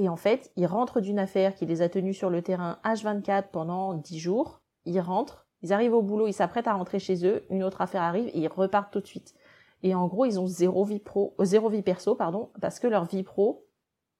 Et 0.00 0.08
en 0.08 0.16
fait, 0.16 0.50
ils 0.56 0.64
rentrent 0.64 1.02
d'une 1.02 1.18
affaire 1.18 1.54
qui 1.54 1.66
les 1.66 1.82
a 1.82 1.90
tenus 1.90 2.16
sur 2.16 2.30
le 2.30 2.40
terrain 2.40 2.78
H24 2.84 3.50
pendant 3.52 3.92
10 3.92 4.18
jours. 4.18 4.62
Ils 4.86 4.98
rentrent, 4.98 5.46
ils 5.60 5.74
arrivent 5.74 5.92
au 5.92 6.00
boulot, 6.00 6.26
ils 6.26 6.32
s'apprêtent 6.32 6.68
à 6.68 6.72
rentrer 6.72 6.98
chez 6.98 7.26
eux, 7.26 7.44
une 7.50 7.62
autre 7.62 7.82
affaire 7.82 8.00
arrive 8.00 8.28
et 8.28 8.38
ils 8.38 8.48
repartent 8.48 8.94
tout 8.94 9.02
de 9.02 9.06
suite. 9.06 9.34
Et 9.82 9.94
en 9.94 10.06
gros, 10.06 10.24
ils 10.24 10.40
ont 10.40 10.46
zéro 10.46 10.84
vie 10.84 11.00
pro, 11.00 11.34
euh, 11.38 11.44
zéro 11.44 11.68
vie 11.68 11.82
perso, 11.82 12.14
pardon, 12.14 12.50
parce 12.62 12.80
que 12.80 12.86
leur 12.86 13.04
vie 13.04 13.22
pro 13.22 13.66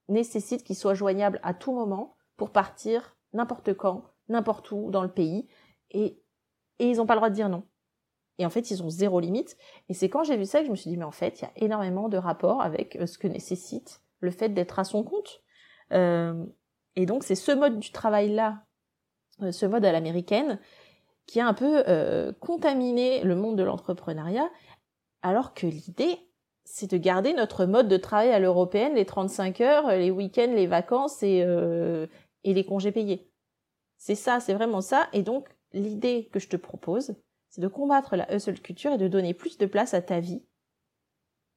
nécessite 0.07 0.63
qu'ils 0.63 0.75
soient 0.75 0.93
joignables 0.93 1.39
à 1.41 1.55
tout 1.55 1.73
moment 1.73 2.15
pour 2.37 2.51
partir 2.51 3.17
n'importe 3.33 3.73
quand, 3.73 4.03
n'importe 4.29 4.71
où 4.71 4.91
dans 4.91 5.01
le 5.01 5.11
pays, 5.11 5.47
et, 5.89 6.21
ils 6.77 6.97
n'ont 6.97 7.07
pas 7.07 7.15
le 7.15 7.21
droit 7.21 7.29
de 7.31 7.35
dire 7.35 7.49
non. 7.49 7.63
Et 8.37 8.45
en 8.45 8.51
fait, 8.51 8.69
ils 8.69 8.83
ont 8.83 8.89
zéro 8.91 9.19
limite. 9.19 9.57
Et 9.89 9.95
c'est 9.95 10.09
quand 10.09 10.23
j'ai 10.23 10.37
vu 10.37 10.45
ça 10.45 10.59
que 10.59 10.67
je 10.67 10.71
me 10.71 10.75
suis 10.75 10.91
dit, 10.91 10.97
mais 10.97 11.05
en 11.05 11.11
fait, 11.11 11.39
il 11.39 11.45
y 11.45 11.47
a 11.47 11.51
énormément 11.55 12.07
de 12.07 12.17
rapports 12.17 12.61
avec 12.61 12.97
euh, 12.97 13.07
ce 13.07 13.17
que 13.17 13.27
nécessite 13.27 14.03
le 14.19 14.29
fait 14.29 14.49
d'être 14.49 14.77
à 14.77 14.83
son 14.83 15.03
compte. 15.03 15.41
Euh, 15.91 16.45
et 16.95 17.05
donc, 17.05 17.23
c'est 17.23 17.35
ce 17.35 17.51
mode 17.51 17.79
du 17.79 17.91
travail-là, 17.91 18.65
euh, 19.41 19.51
ce 19.51 19.65
mode 19.65 19.85
à 19.85 19.91
l'américaine, 19.91 20.59
qui 21.27 21.39
a 21.39 21.47
un 21.47 21.53
peu 21.53 21.83
contaminé 22.41 23.23
le 23.23 23.35
monde 23.35 23.57
de 23.57 23.63
l'entrepreneuriat, 23.63 24.49
alors 25.21 25.53
que 25.53 25.65
l'idée, 25.65 26.17
c'est 26.65 26.91
de 26.91 26.97
garder 26.97 27.31
notre 27.33 27.65
mode 27.65 27.87
de 27.87 27.95
travail 27.95 28.31
à 28.31 28.39
l'européenne, 28.39 28.95
les 28.95 29.05
35 29.05 29.61
heures, 29.61 29.87
les 29.91 30.11
week-ends, 30.11 30.51
les 30.53 30.67
vacances 30.67 31.23
et, 31.23 31.45
et 32.43 32.53
les 32.53 32.65
congés 32.65 32.91
payés. 32.91 33.31
C'est 33.97 34.15
ça, 34.15 34.41
c'est 34.41 34.53
vraiment 34.53 34.81
ça. 34.81 35.07
Et 35.13 35.21
donc, 35.21 35.47
l'idée 35.71 36.27
que 36.33 36.39
je 36.39 36.49
te 36.49 36.57
propose, 36.57 37.15
c'est 37.49 37.61
de 37.61 37.67
combattre 37.67 38.15
la 38.15 38.33
hustle 38.33 38.59
culture 38.59 38.93
et 38.93 38.97
de 38.97 39.07
donner 39.07 39.33
plus 39.33 39.57
de 39.57 39.65
place 39.65 39.93
à 39.93 40.01
ta 40.01 40.19
vie. 40.19 40.43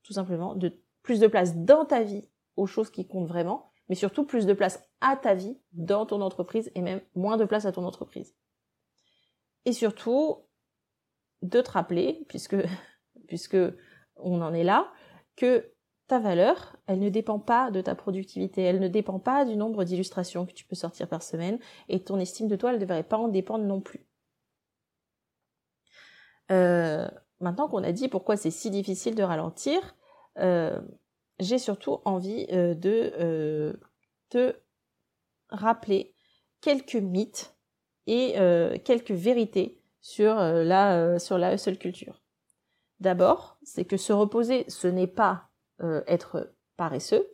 Tout 0.03 0.13
simplement, 0.13 0.55
de 0.55 0.73
plus 1.03 1.21
de 1.21 1.27
place 1.27 1.57
dans 1.57 1.85
ta 1.85 2.03
vie 2.03 2.29
aux 2.57 2.67
choses 2.67 2.91
qui 2.91 3.07
comptent 3.07 3.29
vraiment, 3.29 3.73
mais 3.89 3.95
surtout 3.95 4.25
plus 4.25 4.47
de 4.47 4.53
place 4.53 4.89
à 5.01 5.17
ta 5.17 5.35
vie 5.35 5.59
dans 5.73 6.07
ton 6.07 6.21
entreprise 6.21 6.71
et 6.75 6.81
même 6.81 7.01
moins 7.15 7.37
de 7.37 7.45
place 7.45 7.67
à 7.67 7.73
ton 7.73 7.85
entreprise. 7.85 8.35
Et 9.65 9.73
surtout, 9.73 10.45
de 11.43 11.61
te 11.61 11.71
rappeler, 11.71 12.25
puisque, 12.29 12.57
puisque 13.29 13.57
on 14.17 14.41
en 14.43 14.53
est 14.53 14.65
là, 14.65 14.91
que 15.37 15.71
ta 16.07 16.19
valeur, 16.19 16.77
elle 16.87 17.01
ne 17.01 17.09
dépend 17.09 17.39
pas 17.39 17.71
de 17.71 17.81
ta 17.81 17.95
productivité, 17.95 18.63
elle 18.63 18.81
ne 18.81 18.89
dépend 18.89 19.19
pas 19.19 19.45
du 19.45 19.57
nombre 19.57 19.85
d'illustrations 19.85 20.45
que 20.45 20.53
tu 20.53 20.65
peux 20.67 20.77
sortir 20.77 21.09
par 21.09 21.23
semaine, 21.23 21.59
et 21.89 22.05
ton 22.05 22.19
estime 22.19 22.49
de 22.49 22.57
toi, 22.57 22.71
elle 22.71 22.77
ne 22.77 22.81
devrait 22.83 23.03
pas 23.03 23.17
en 23.17 23.29
dépendre 23.29 23.65
non 23.65 23.81
plus. 23.81 24.07
Euh, 26.51 27.09
maintenant 27.41 27.69
qu'on 27.69 27.83
a 27.83 27.93
dit 27.93 28.09
pourquoi 28.09 28.37
c'est 28.37 28.51
si 28.51 28.71
difficile 28.71 29.15
de 29.15 29.23
ralentir, 29.23 29.97
euh, 30.39 30.79
j'ai 31.39 31.59
surtout 31.59 31.99
envie 32.05 32.47
euh, 32.53 32.75
de 32.75 33.79
te 34.29 34.57
rappeler 35.51 36.15
quelques 36.61 36.97
mythes 36.97 37.55
et 38.07 38.35
quelques 38.85 39.13
vérités 39.13 39.81
sur 40.01 40.35
la 40.35 41.19
sur 41.19 41.39
la 41.39 41.55
hustle 41.55 41.79
culture. 41.79 42.23
D'abord, 43.01 43.59
c'est 43.63 43.85
que 43.85 43.97
se 43.97 44.13
reposer, 44.13 44.65
ce 44.69 44.89
n'est 44.89 45.07
pas 45.07 45.49
être 46.07 46.55
paresseux, 46.77 47.27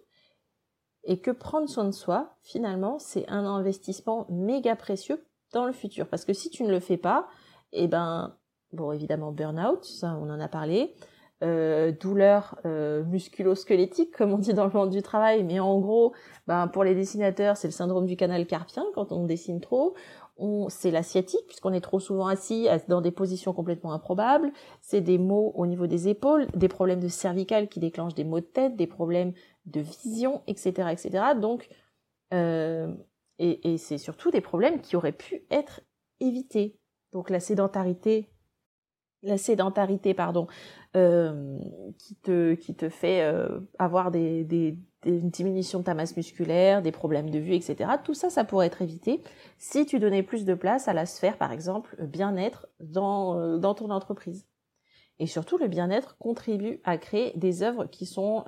et 1.05 1.21
que 1.21 1.31
prendre 1.31 1.69
soin 1.69 1.85
de 1.85 1.93
soi, 1.93 2.37
finalement, 2.43 2.99
c'est 2.99 3.29
un 3.29 3.45
investissement 3.47 4.27
méga 4.29 4.77
précieux 4.77 5.25
dans 5.53 5.67
le 5.67 5.73
futur. 5.73 6.09
Parce 6.09 6.25
que 6.25 6.33
si 6.33 6.51
tu 6.51 6.63
ne 6.63 6.71
le 6.71 6.81
fais 6.81 6.97
pas, 6.97 7.29
eh 7.73 7.89
ben, 7.89 8.37
bon 8.73 8.93
évidemment 8.93 9.33
burn-out, 9.33 9.85
ça 9.85 10.17
on 10.21 10.29
en 10.31 10.41
a 10.41 10.49
parlé, 10.49 10.95
euh, 11.43 11.93
douleur 11.93 12.59
euh, 12.67 13.03
musculo-squelettique 13.05 14.15
comme 14.15 14.33
on 14.33 14.39
dit 14.39 14.53
dans 14.53 14.67
le 14.67 14.73
monde 14.73 14.91
du 14.91 15.03
travail, 15.03 15.43
mais 15.43 15.59
en 15.59 15.79
gros, 15.81 16.13
ben, 16.47 16.69
pour 16.69 16.85
les 16.85 16.95
dessinateurs, 16.95 17.57
c'est 17.57 17.69
le 17.69 17.73
syndrome 17.73 18.07
du 18.07 18.17
canal 18.17 18.47
carpien 18.47 18.85
quand 18.95 19.13
on 19.13 19.25
dessine 19.25 19.61
trop. 19.61 19.95
C'est 20.69 20.91
la 20.91 21.03
sciatique 21.03 21.47
puisqu'on 21.47 21.75
est 21.75 21.83
trop 21.83 22.01
souvent 22.01 22.27
assis 22.27 22.67
dans 22.89 23.03
des 23.03 23.11
positions 23.11 23.53
complètement 23.53 23.93
improbables. 23.93 24.53
C'est 24.81 25.03
des 25.03 25.19
maux 25.19 25.53
au 25.55 25.67
niveau 25.67 25.87
des 25.87 26.09
épaules, 26.09 26.47
des 26.55 26.69
problèmes 26.69 27.01
de 27.01 27.09
cervicales 27.09 27.69
qui 27.69 27.79
déclenchent 27.79 28.15
des 28.15 28.25
maux 28.25 28.41
de 28.41 28.47
tête, 28.47 28.75
des 28.75 28.87
problèmes 28.87 29.35
de 29.67 29.81
vision, 29.81 30.41
etc., 30.47 30.89
etc. 30.93 31.25
Donc, 31.39 31.69
euh, 32.33 32.91
et 33.39 33.77
c'est 33.77 33.99
surtout 33.99 34.31
des 34.31 34.41
problèmes 34.41 34.81
qui 34.81 34.97
auraient 34.97 35.13
pu 35.13 35.47
être 35.51 35.81
évités. 36.21 36.79
Donc 37.13 37.31
la 37.31 37.41
sédentarité 37.41 38.31
la 39.23 39.39
sédentarité 39.39 40.15
pardon 40.15 40.47
euh, 40.97 41.59
qui 41.99 42.17
te 42.17 42.55
qui 42.55 42.75
te 42.75 42.89
fait 42.89 43.23
euh, 43.23 43.61
avoir 43.79 44.11
des, 44.11 44.45
des, 44.45 44.79
des 45.03 45.21
diminutions 45.21 45.81
de 45.81 45.85
ta 45.85 45.95
masse 45.95 46.17
musculaire 46.17 46.83
des 46.83 46.93
problèmes 46.93 47.31
de 47.31 47.39
vue 47.39 47.55
etc 47.55 47.91
tout 48.03 48.15
ça 48.15 48.31
ça 48.31 48.45
pourrait 48.45 48.67
être 48.67 48.83
évité 48.83 49.23
si 49.59 49.87
tu 49.87 49.99
donnais 49.99 50.23
plus 50.23 50.45
de 50.45 50.55
place 50.55 50.89
à 50.89 50.95
la 50.95 51.07
sphère 51.07 51.37
par 51.37 51.53
exemple 51.53 51.97
bien-être 52.03 52.67
dans 52.81 53.39
euh, 53.39 53.59
dans 53.59 53.75
ton 53.75 53.91
entreprise. 53.91 54.47
Et 55.23 55.27
surtout 55.27 55.59
le 55.59 55.69
bien-être 55.69 56.17
contribue 56.17 56.81
à 56.83 56.97
créer 56.97 57.33
des 57.37 57.63
œuvres 57.63 57.85
qui 57.85 58.07
sont 58.07 58.43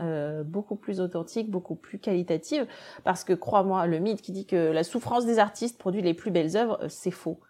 beaucoup 0.47 0.75
plus 0.75 1.01
authentiques 1.01 1.51
beaucoup 1.51 1.77
plus 1.77 1.99
qualitatives. 1.99 2.67
Parce 3.05 3.25
que 3.25 3.35
crois-moi 3.35 3.87
le 3.87 3.99
mythe 3.99 4.23
qui 4.23 4.33
dit 4.33 4.47
que 4.47 4.71
la 4.71 4.83
souffrance 4.83 5.27
des 5.27 5.39
artistes 5.39 5.79
produit 5.79 6.01
les 6.01 6.15
plus 6.15 6.31
belles 6.31 6.57
œuvres 6.57 6.79
c'est 6.89 7.11
faux 7.11 7.41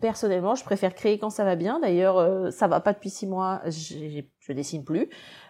personnellement, 0.00 0.54
je 0.54 0.64
préfère 0.64 0.94
créer 0.94 1.18
quand 1.18 1.30
ça 1.30 1.44
va 1.44 1.56
bien. 1.56 1.80
D'ailleurs, 1.80 2.18
euh, 2.18 2.50
ça 2.50 2.68
va 2.68 2.80
pas 2.80 2.92
depuis 2.92 3.10
six 3.10 3.26
mois, 3.26 3.62
je 3.66 4.52
dessine 4.52 4.84
plus. 4.84 5.08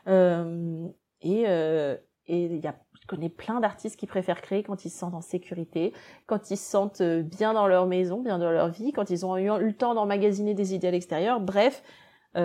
Euh, 0.08 0.86
et 1.20 1.44
euh, 1.48 1.96
et 2.26 2.46
il 2.46 2.56
y 2.56 2.66
a, 2.66 2.74
je 2.98 3.06
connais 3.06 3.28
plein 3.28 3.60
d'artistes 3.60 3.96
qui 3.96 4.06
préfèrent 4.06 4.40
créer 4.40 4.62
quand 4.62 4.86
ils 4.86 4.90
se 4.90 4.96
sentent 4.96 5.14
en 5.14 5.20
sécurité, 5.20 5.92
quand 6.26 6.50
ils 6.50 6.56
se 6.56 6.70
sentent 6.70 7.02
bien 7.02 7.52
dans 7.52 7.66
leur 7.66 7.86
maison, 7.86 8.22
bien 8.22 8.38
dans 8.38 8.50
leur 8.50 8.70
vie, 8.70 8.92
quand 8.92 9.10
ils 9.10 9.26
ont 9.26 9.36
eu, 9.36 9.50
le 9.58 9.74
temps 9.74 9.94
d'emmagasiner 9.94 10.54
des 10.54 10.74
idées 10.74 10.88
à 10.88 10.90
l'extérieur. 10.90 11.38
Bref, 11.38 11.82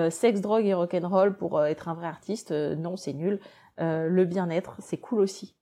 sexe, 0.09 0.41
drogue 0.41 0.65
et 0.65 0.73
rock'n'roll 0.73 1.37
pour 1.37 1.63
être 1.63 1.87
un 1.87 1.93
vrai 1.93 2.07
artiste, 2.07 2.51
non, 2.51 2.97
c'est 2.97 3.13
nul. 3.13 3.39
le 3.77 4.25
bien-être, 4.25 4.75
c'est 4.79 4.97
cool 4.97 5.21
aussi. 5.21 5.55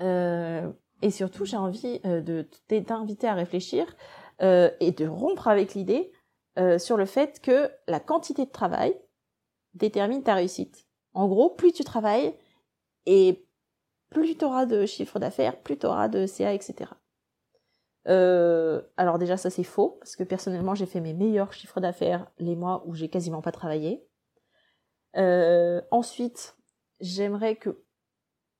et 0.00 1.10
surtout, 1.10 1.44
j'ai 1.44 1.56
envie 1.56 1.98
de 2.04 2.46
t'inviter 2.86 3.26
à 3.26 3.34
réfléchir 3.34 3.96
euh, 4.42 4.70
et 4.80 4.92
de 4.92 5.06
rompre 5.06 5.48
avec 5.48 5.74
l'idée 5.74 6.12
euh, 6.58 6.78
sur 6.78 6.96
le 6.96 7.04
fait 7.04 7.40
que 7.40 7.70
la 7.86 8.00
quantité 8.00 8.46
de 8.46 8.50
travail 8.50 8.98
détermine 9.74 10.22
ta 10.22 10.34
réussite. 10.34 10.86
En 11.12 11.28
gros, 11.28 11.50
plus 11.50 11.72
tu 11.72 11.84
travailles 11.84 12.34
et 13.04 13.46
plus 14.08 14.36
tu 14.36 14.44
auras 14.44 14.66
de 14.66 14.86
chiffre 14.86 15.18
d'affaires, 15.18 15.60
plus 15.60 15.78
tu 15.78 15.86
auras 15.86 16.08
de 16.08 16.26
CA, 16.26 16.54
etc. 16.54 16.90
Euh, 18.08 18.80
alors 18.96 19.18
déjà 19.18 19.36
ça 19.36 19.50
c'est 19.50 19.62
faux 19.62 19.98
parce 20.00 20.16
que 20.16 20.24
personnellement 20.24 20.74
j'ai 20.74 20.86
fait 20.86 21.00
mes 21.00 21.12
meilleurs 21.12 21.52
chiffres 21.52 21.80
d'affaires 21.80 22.26
les 22.38 22.56
mois 22.56 22.82
où 22.86 22.94
j'ai 22.94 23.10
quasiment 23.10 23.42
pas 23.42 23.52
travaillé. 23.52 24.06
Ensuite, 25.90 26.56
j'aimerais 27.00 27.56
que 27.56 27.84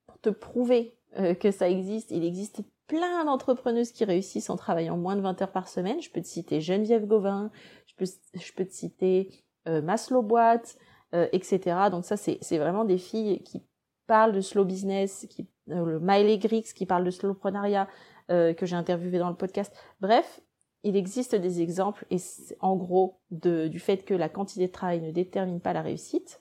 pour 0.07 0.19
te 0.19 0.29
prouver 0.29 1.00
euh, 1.19 1.35
que 1.35 1.50
ça 1.50 1.69
existe, 1.69 2.11
il 2.11 2.25
existe 2.25 2.62
plein 2.87 3.25
d'entrepreneuses 3.25 3.93
qui 3.93 4.05
réussissent 4.05 4.50
en 4.50 4.57
travaillant 4.57 4.97
moins 4.97 5.14
de 5.14 5.21
20 5.21 5.43
heures 5.43 5.52
par 5.52 5.69
semaine. 5.69 6.00
Je 6.02 6.11
peux 6.11 6.21
te 6.21 6.26
citer 6.26 6.61
Geneviève 6.61 7.07
Gauvin, 7.07 7.50
je 7.87 7.95
peux, 7.95 8.11
je 8.35 8.52
peux 8.52 8.64
te 8.64 8.73
citer 8.73 9.31
euh, 9.69 9.81
Maslow 9.81 10.23
Boîte, 10.23 10.76
euh, 11.14 11.29
etc. 11.33 11.76
Donc 11.90 12.05
ça, 12.05 12.17
c'est 12.17 12.59
vraiment 12.59 12.85
des 12.85 12.99
filles 12.99 13.43
qui 13.45 13.62
parlent 14.07 14.33
de 14.33 14.40
slow 14.40 14.64
business, 14.64 15.26
euh, 15.71 15.85
le 15.85 16.00
Miley 16.00 16.38
Griggs 16.38 16.73
qui 16.75 16.87
parle 16.87 17.05
de 17.05 17.11
slowprenariat, 17.11 17.88
que 18.29 18.64
j'ai 18.64 18.76
interviewé 18.76 19.19
dans 19.19 19.29
le 19.29 19.35
podcast. 19.35 19.76
Bref, 20.00 20.40
il 20.85 20.95
existe 20.95 21.35
des 21.35 21.62
exemples 21.62 22.07
et 22.11 22.19
en 22.61 22.76
gros 22.76 23.19
du 23.33 23.81
fait 23.81 24.05
que 24.05 24.14
la 24.14 24.29
quantité 24.29 24.69
de 24.69 24.73
travail 24.73 25.00
ne 25.00 25.11
détermine 25.11 25.61
pas 25.61 25.73
la 25.73 25.83
réussite. 25.83 26.40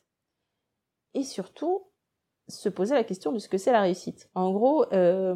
Et 1.15 1.23
surtout, 1.23 1.88
se 2.49 2.69
poser 2.69 2.95
la 2.95 3.03
question 3.03 3.31
de 3.31 3.39
ce 3.39 3.47
que 3.47 3.57
c'est 3.57 3.71
la 3.71 3.81
réussite. 3.81 4.29
En 4.35 4.51
gros, 4.51 4.85
euh, 4.93 5.35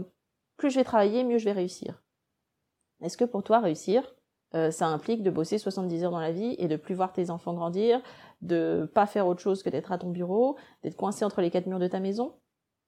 plus 0.58 0.72
je 0.72 0.75
vais 0.75 0.84
travailler, 0.84 1.24
mieux 1.24 1.38
je 1.38 1.46
vais 1.46 1.51
réussir. 1.51 2.01
Est-ce 3.01 3.17
que 3.17 3.25
pour 3.25 3.43
toi, 3.43 3.60
réussir, 3.60 4.15
euh, 4.55 4.72
ça 4.72 4.88
implique 4.88 5.24
de 5.24 5.32
bosser 5.32 5.58
70 5.58 6.03
heures 6.03 6.12
dans 6.12 6.20
la 6.20 6.32
vie 6.32 6.55
et 6.58 6.67
de 6.67 6.75
plus 6.75 6.96
voir 6.96 7.13
tes 7.13 7.29
enfants 7.29 7.53
grandir, 7.53 8.01
de 8.41 8.89
pas 8.93 9.05
faire 9.05 9.27
autre 9.27 9.41
chose 9.41 9.63
que 9.63 9.70
d'être 9.70 9.91
à 9.91 9.98
ton 9.98 10.10
bureau, 10.10 10.58
d'être 10.84 10.96
coincé 10.96 11.24
entre 11.25 11.41
les 11.41 11.50
quatre 11.50 11.67
murs 11.67 11.79
de 11.79 11.88
ta 11.88 12.00
maison? 12.00 12.34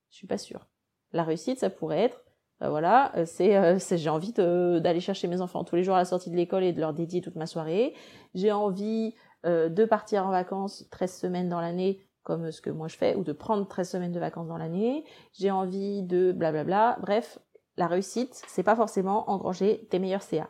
Je 0.10 0.18
suis 0.18 0.28
pas 0.28 0.38
sûre. 0.38 0.68
La 1.12 1.24
réussite, 1.24 1.60
ça 1.60 1.70
pourrait 1.70 2.00
être, 2.00 2.24
bah 2.60 2.70
voilà, 2.70 3.16
euh, 3.18 3.26
c'est, 3.26 3.98
j'ai 3.98 4.10
envie 4.10 4.34
d'aller 4.34 5.00
chercher 5.00 5.28
mes 5.28 5.42
enfants 5.42 5.64
tous 5.64 5.76
les 5.76 5.84
jours 5.84 5.96
à 5.96 6.00
la 6.00 6.06
sortie 6.06 6.30
de 6.30 6.36
l'école 6.36 6.64
et 6.64 6.74
de 6.74 6.80
leur 6.80 6.94
dédier 6.94 7.22
toute 7.22 7.36
ma 7.36 7.46
soirée. 7.46 7.94
J'ai 8.34 8.52
envie 8.52 9.14
de 9.44 9.86
partir 9.86 10.26
en 10.26 10.32
vacances 10.32 10.88
13 10.90 11.20
semaines 11.20 11.50
dans 11.50 11.62
l'année 11.62 12.05
comme 12.26 12.52
ce 12.52 12.60
que 12.60 12.70
moi 12.70 12.90
je 12.90 12.98
fais, 12.98 13.16
ou 13.16 13.24
de 13.24 13.32
prendre 13.32 13.66
13 13.66 13.92
semaines 13.92 14.12
de 14.12 14.20
vacances 14.20 14.48
dans 14.48 14.58
l'année. 14.58 15.06
J'ai 15.32 15.52
envie 15.52 16.04
de 16.04 16.34
blablabla. 16.34 16.98
Bref, 17.00 17.40
la 17.78 17.88
réussite, 17.88 18.42
c'est 18.48 18.64
pas 18.64 18.76
forcément 18.76 19.30
engranger 19.30 19.88
tes 19.90 20.00
meilleurs 20.00 20.24
CA. 20.24 20.50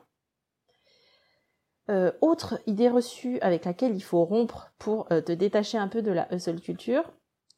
Euh, 1.92 2.12
autre 2.22 2.60
idée 2.66 2.90
reçue 2.90 3.40
avec 3.42 3.66
laquelle 3.66 3.96
il 3.96 4.02
faut 4.02 4.26
rompre 4.26 4.72
pour 4.80 5.06
euh, 5.12 5.22
te 5.22 5.32
détacher 5.32 5.78
un 5.78 5.88
peu 5.88 6.02
de 6.02 6.12
la 6.12 6.34
hustle 6.34 6.60
culture, 6.60 7.04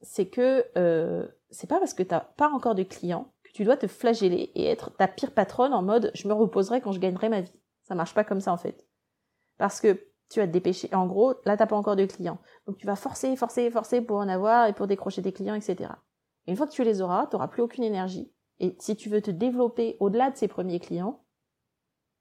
c'est 0.02 0.28
que 0.28 0.66
euh, 0.78 1.26
c'est 1.50 1.70
pas 1.70 1.80
parce 1.80 1.94
que 1.94 2.04
t'as 2.04 2.20
pas 2.20 2.50
encore 2.50 2.76
de 2.76 2.84
clients 2.84 3.32
que 3.44 3.52
tu 3.54 3.64
dois 3.64 3.78
te 3.78 3.88
flageller 3.88 4.52
et 4.56 4.66
être 4.66 4.94
ta 4.98 5.08
pire 5.08 5.32
patronne 5.32 5.74
en 5.74 5.82
mode 5.82 6.12
je 6.14 6.28
me 6.28 6.34
reposerai 6.34 6.82
quand 6.82 6.92
je 6.92 7.00
gagnerai 7.00 7.30
ma 7.30 7.40
vie. 7.40 7.56
Ça 7.84 7.96
marche 7.96 8.14
pas 8.14 8.26
comme 8.26 8.42
ça 8.42 8.52
en 8.52 8.58
fait. 8.58 8.86
Parce 9.58 9.80
que 9.80 9.98
tu 10.29 10.39
vas 10.39 10.48
te 10.48 10.51
dépêcher. 10.51 10.93
En 10.93 11.07
gros, 11.07 11.34
là 11.46 11.57
t'as 11.57 11.67
pas 11.67 11.75
encore 11.75 11.96
de 11.96 12.05
clients. 12.05 12.39
Donc 12.65 12.77
tu 12.77 12.86
vas 12.86 12.96
forcer, 12.96 13.36
forcer, 13.36 13.69
forcer 13.72 14.01
pour 14.01 14.17
en 14.17 14.27
avoir 14.27 14.67
et 14.67 14.74
pour 14.74 14.88
décrocher 14.88 15.22
des 15.22 15.31
clients, 15.31 15.55
etc. 15.55 15.91
Et 16.46 16.51
une 16.51 16.57
fois 16.57 16.67
que 16.67 16.72
tu 16.72 16.84
les 16.84 17.01
auras, 17.01 17.27
tu 17.27 17.36
n'auras 17.36 17.48
plus 17.48 17.62
aucune 17.62 17.84
énergie 17.84 18.31
et 18.60 18.75
si 18.79 18.96
tu 18.96 19.10
veux 19.10 19.22
te 19.22 19.31
développer 19.31 19.98
au-delà 20.00 20.31
de 20.31 20.38
ces 20.38 20.48
premiers 20.48 20.79
clients, 20.79 21.24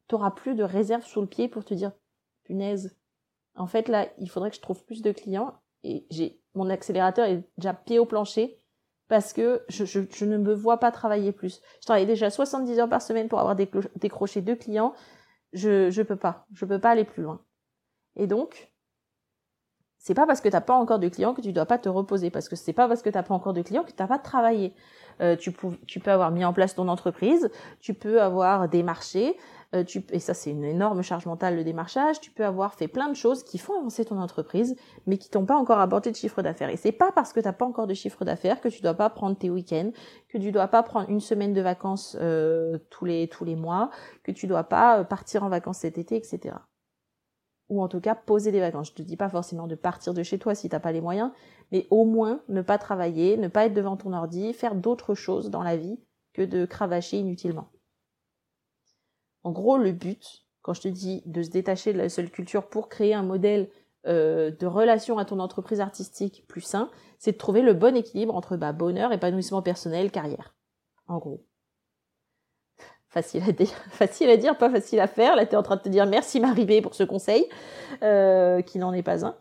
tu 0.08 0.14
n'auras 0.14 0.30
plus 0.30 0.54
de 0.54 0.62
réserve 0.62 1.04
sous 1.04 1.20
le 1.20 1.26
pied 1.26 1.48
pour 1.48 1.64
te 1.64 1.75
dire 1.75 1.92
punaise. 2.44 2.96
En 3.54 3.66
fait, 3.66 3.88
là, 3.88 4.08
il 4.18 4.28
faudrait 4.28 4.50
que 4.50 4.56
je 4.56 4.60
trouve 4.60 4.84
plus 4.84 5.02
de 5.02 5.12
clients 5.12 5.54
et 5.82 6.06
j'ai 6.10 6.40
mon 6.54 6.68
accélérateur 6.70 7.26
est 7.26 7.42
déjà 7.56 7.75
pied 7.75 7.98
au 7.98 8.06
plancher 8.06 8.58
parce 9.08 9.32
que 9.32 9.64
je, 9.68 10.25
ne 10.25 10.36
me 10.36 10.54
vois 10.54 10.78
pas 10.78 10.90
travailler 10.90 11.32
plus. 11.32 11.60
Je 11.80 11.86
travaille 11.86 12.06
déjà 12.06 12.30
70 12.30 12.78
heures 12.78 12.88
par 12.88 13.02
semaine 13.02 13.28
pour 13.28 13.40
avoir 13.40 13.56
décroché 13.56 14.40
deux 14.42 14.56
clients. 14.56 14.94
Je 15.52 15.90
je 15.90 16.02
peux 16.02 16.16
pas, 16.16 16.46
je 16.52 16.64
peux 16.64 16.80
pas 16.80 16.90
aller 16.90 17.04
plus 17.04 17.22
loin. 17.22 17.42
Et 18.16 18.26
donc, 18.26 18.70
c'est 20.06 20.14
pas 20.14 20.25
parce 20.25 20.40
que 20.40 20.49
t'as 20.49 20.61
pas 20.61 20.75
encore 20.75 21.00
de 21.00 21.08
clients 21.08 21.35
que 21.35 21.40
tu 21.40 21.52
dois 21.52 21.66
pas 21.66 21.78
te 21.78 21.88
reposer, 21.88 22.30
parce 22.30 22.49
que 22.49 22.54
c'est 22.54 22.73
pas 22.73 22.87
parce 22.87 23.02
que 23.02 23.11
t'as 23.11 23.25
pas 23.25 23.35
encore 23.35 23.52
de 23.52 23.62
clients 23.62 23.82
que 23.82 23.90
t'as 23.90 24.06
pas 24.06 24.20
travaillé. 24.20 24.73
Euh, 25.20 25.35
tu, 25.35 25.50
peux, 25.50 26.11
avoir 26.12 26.30
mis 26.30 26.44
en 26.44 26.52
place 26.52 26.76
ton 26.76 26.87
entreprise, 26.87 27.50
tu 27.80 27.92
peux 27.92 28.23
avoir 28.23 28.68
démarché, 28.68 29.37
euh, 29.75 29.82
tu, 29.82 30.04
et 30.12 30.20
ça 30.20 30.32
c'est 30.32 30.50
une 30.50 30.62
énorme 30.62 31.02
charge 31.02 31.26
mentale 31.26 31.56
le 31.56 31.64
démarchage, 31.64 32.20
tu 32.20 32.30
peux 32.30 32.44
avoir 32.44 32.75
fait 32.75 32.87
plein 32.87 33.08
de 33.08 33.14
choses 33.14 33.42
qui 33.42 33.58
font 33.58 33.78
avancer 33.80 34.04
ton 34.04 34.20
entreprise, 34.20 34.76
mais 35.06 35.18
qui 35.18 35.28
t'ont 35.28 35.44
pas 35.44 35.56
encore 35.56 35.80
apporté 35.80 36.12
de 36.12 36.16
chiffre 36.16 36.40
d'affaires. 36.40 36.68
Et 36.68 36.76
c'est 36.76 36.92
pas 36.92 37.11
parce 37.11 37.32
que 37.32 37.40
t'as 37.40 37.52
pas 37.52 37.64
encore 37.64 37.88
de 37.88 37.94
chiffre 37.94 38.25
d'affaires 38.25 38.61
que 38.61 38.68
tu 38.68 38.82
dois 38.82 38.94
pas 38.94 39.11
prendre 39.11 39.37
tes 39.37 39.50
week-ends, 39.50 39.90
que 40.28 40.38
tu 40.38 40.52
dois 40.52 40.68
pas 40.68 40.85
prendre 40.85 41.11
une 41.11 41.20
semaine 41.20 41.52
de 41.52 41.62
vacances 41.62 42.16
euh, 42.20 42.78
tous 42.90 43.06
les 43.06 43.26
tous 43.26 43.44
les 43.44 43.56
mois, 43.56 43.90
que 44.23 44.30
tu 44.30 44.46
dois 44.46 44.62
pas 44.62 45.02
partir 45.02 45.42
en 45.42 45.49
vacances 45.49 45.78
cet 45.78 45.99
été, 45.99 46.14
etc 46.14 46.54
ou 47.68 47.82
en 47.82 47.88
tout 47.88 48.00
cas 48.00 48.14
poser 48.14 48.52
des 48.52 48.61
vacances. 48.61 48.88
Je 48.88 48.94
te 48.94 49.02
dis 49.02 49.16
pas 49.16 49.28
forcément 49.28 49.66
de 49.66 49.75
partir 49.75 50.14
de 50.14 50.23
chez 50.23 50.38
toi 50.38 50.54
si 50.54 50.68
t'as 50.68 50.80
pas 50.80 50.92
les 50.92 51.00
moyens, 51.00 51.30
mais 51.73 51.87
au 51.90 52.04
moins 52.04 52.42
ne 52.49 52.62
pas 52.62 52.78
travailler, 52.78 53.37
ne 53.37 53.49
pas 53.49 53.66
être 53.66 53.75
devant 53.75 53.96
ton 53.96 54.12
ordi, 54.12 54.52
faire 54.52 54.75
d'autres 54.75 55.14
choses 55.14 55.50
dans 55.50 55.62
la 55.62 55.76
vie 55.76 55.99
que 56.32 56.42
de 56.42 56.66
cravacher 56.66 57.18
inutilement. 57.18 57.68
En 59.42 59.52
gros, 59.52 59.78
le 59.78 59.92
but, 59.92 60.44
quand 60.62 60.75
je 60.75 60.82
te 60.82 60.88
dis 60.88 61.23
de 61.26 61.42
se 61.42 61.50
détacher 61.50 61.92
de 61.92 61.99
la 61.99 62.08
seule 62.08 62.30
culture 62.30 62.68
pour 62.68 62.88
créer 62.88 63.14
un 63.14 63.23
modèle 63.23 63.70
euh, 64.06 64.50
de 64.50 64.66
relation 64.66 65.18
à 65.18 65.25
ton 65.25 65.38
entreprise 65.38 65.80
artistique 65.80 66.44
plus 66.49 66.61
sain, 66.61 66.90
c'est 67.18 67.32
de 67.32 67.38
trouver 67.38 67.62
le 67.62 67.75
bon 67.75 67.96
équilibre 67.96 68.35
entre 68.35 68.56
bah, 68.56 68.73
bonheur, 68.73 69.12
épanouissement 69.12 69.62
personnel, 69.62 70.11
carrière. 70.11 70.54
En 71.06 71.18
gros. 71.18 71.46
Facile 73.90 74.30
à 74.30 74.37
dire, 74.37 74.58
pas 74.58 74.70
facile 74.70 75.00
à 75.00 75.06
faire. 75.06 75.37
Là, 75.37 75.46
tu 75.46 75.52
es 75.52 75.56
en 75.56 75.62
train 75.62 75.76
de 75.76 75.82
te 75.82 75.88
dire 75.88 76.06
merci 76.06 76.40
Marie 76.40 76.66
B 76.66 76.82
pour 76.82 76.94
ce 76.94 77.02
conseil, 77.02 77.49
euh, 78.02 78.61
qui 78.62 78.78
n'en 78.78 78.92
est 78.92 79.02
pas 79.02 79.25
un. 79.25 79.37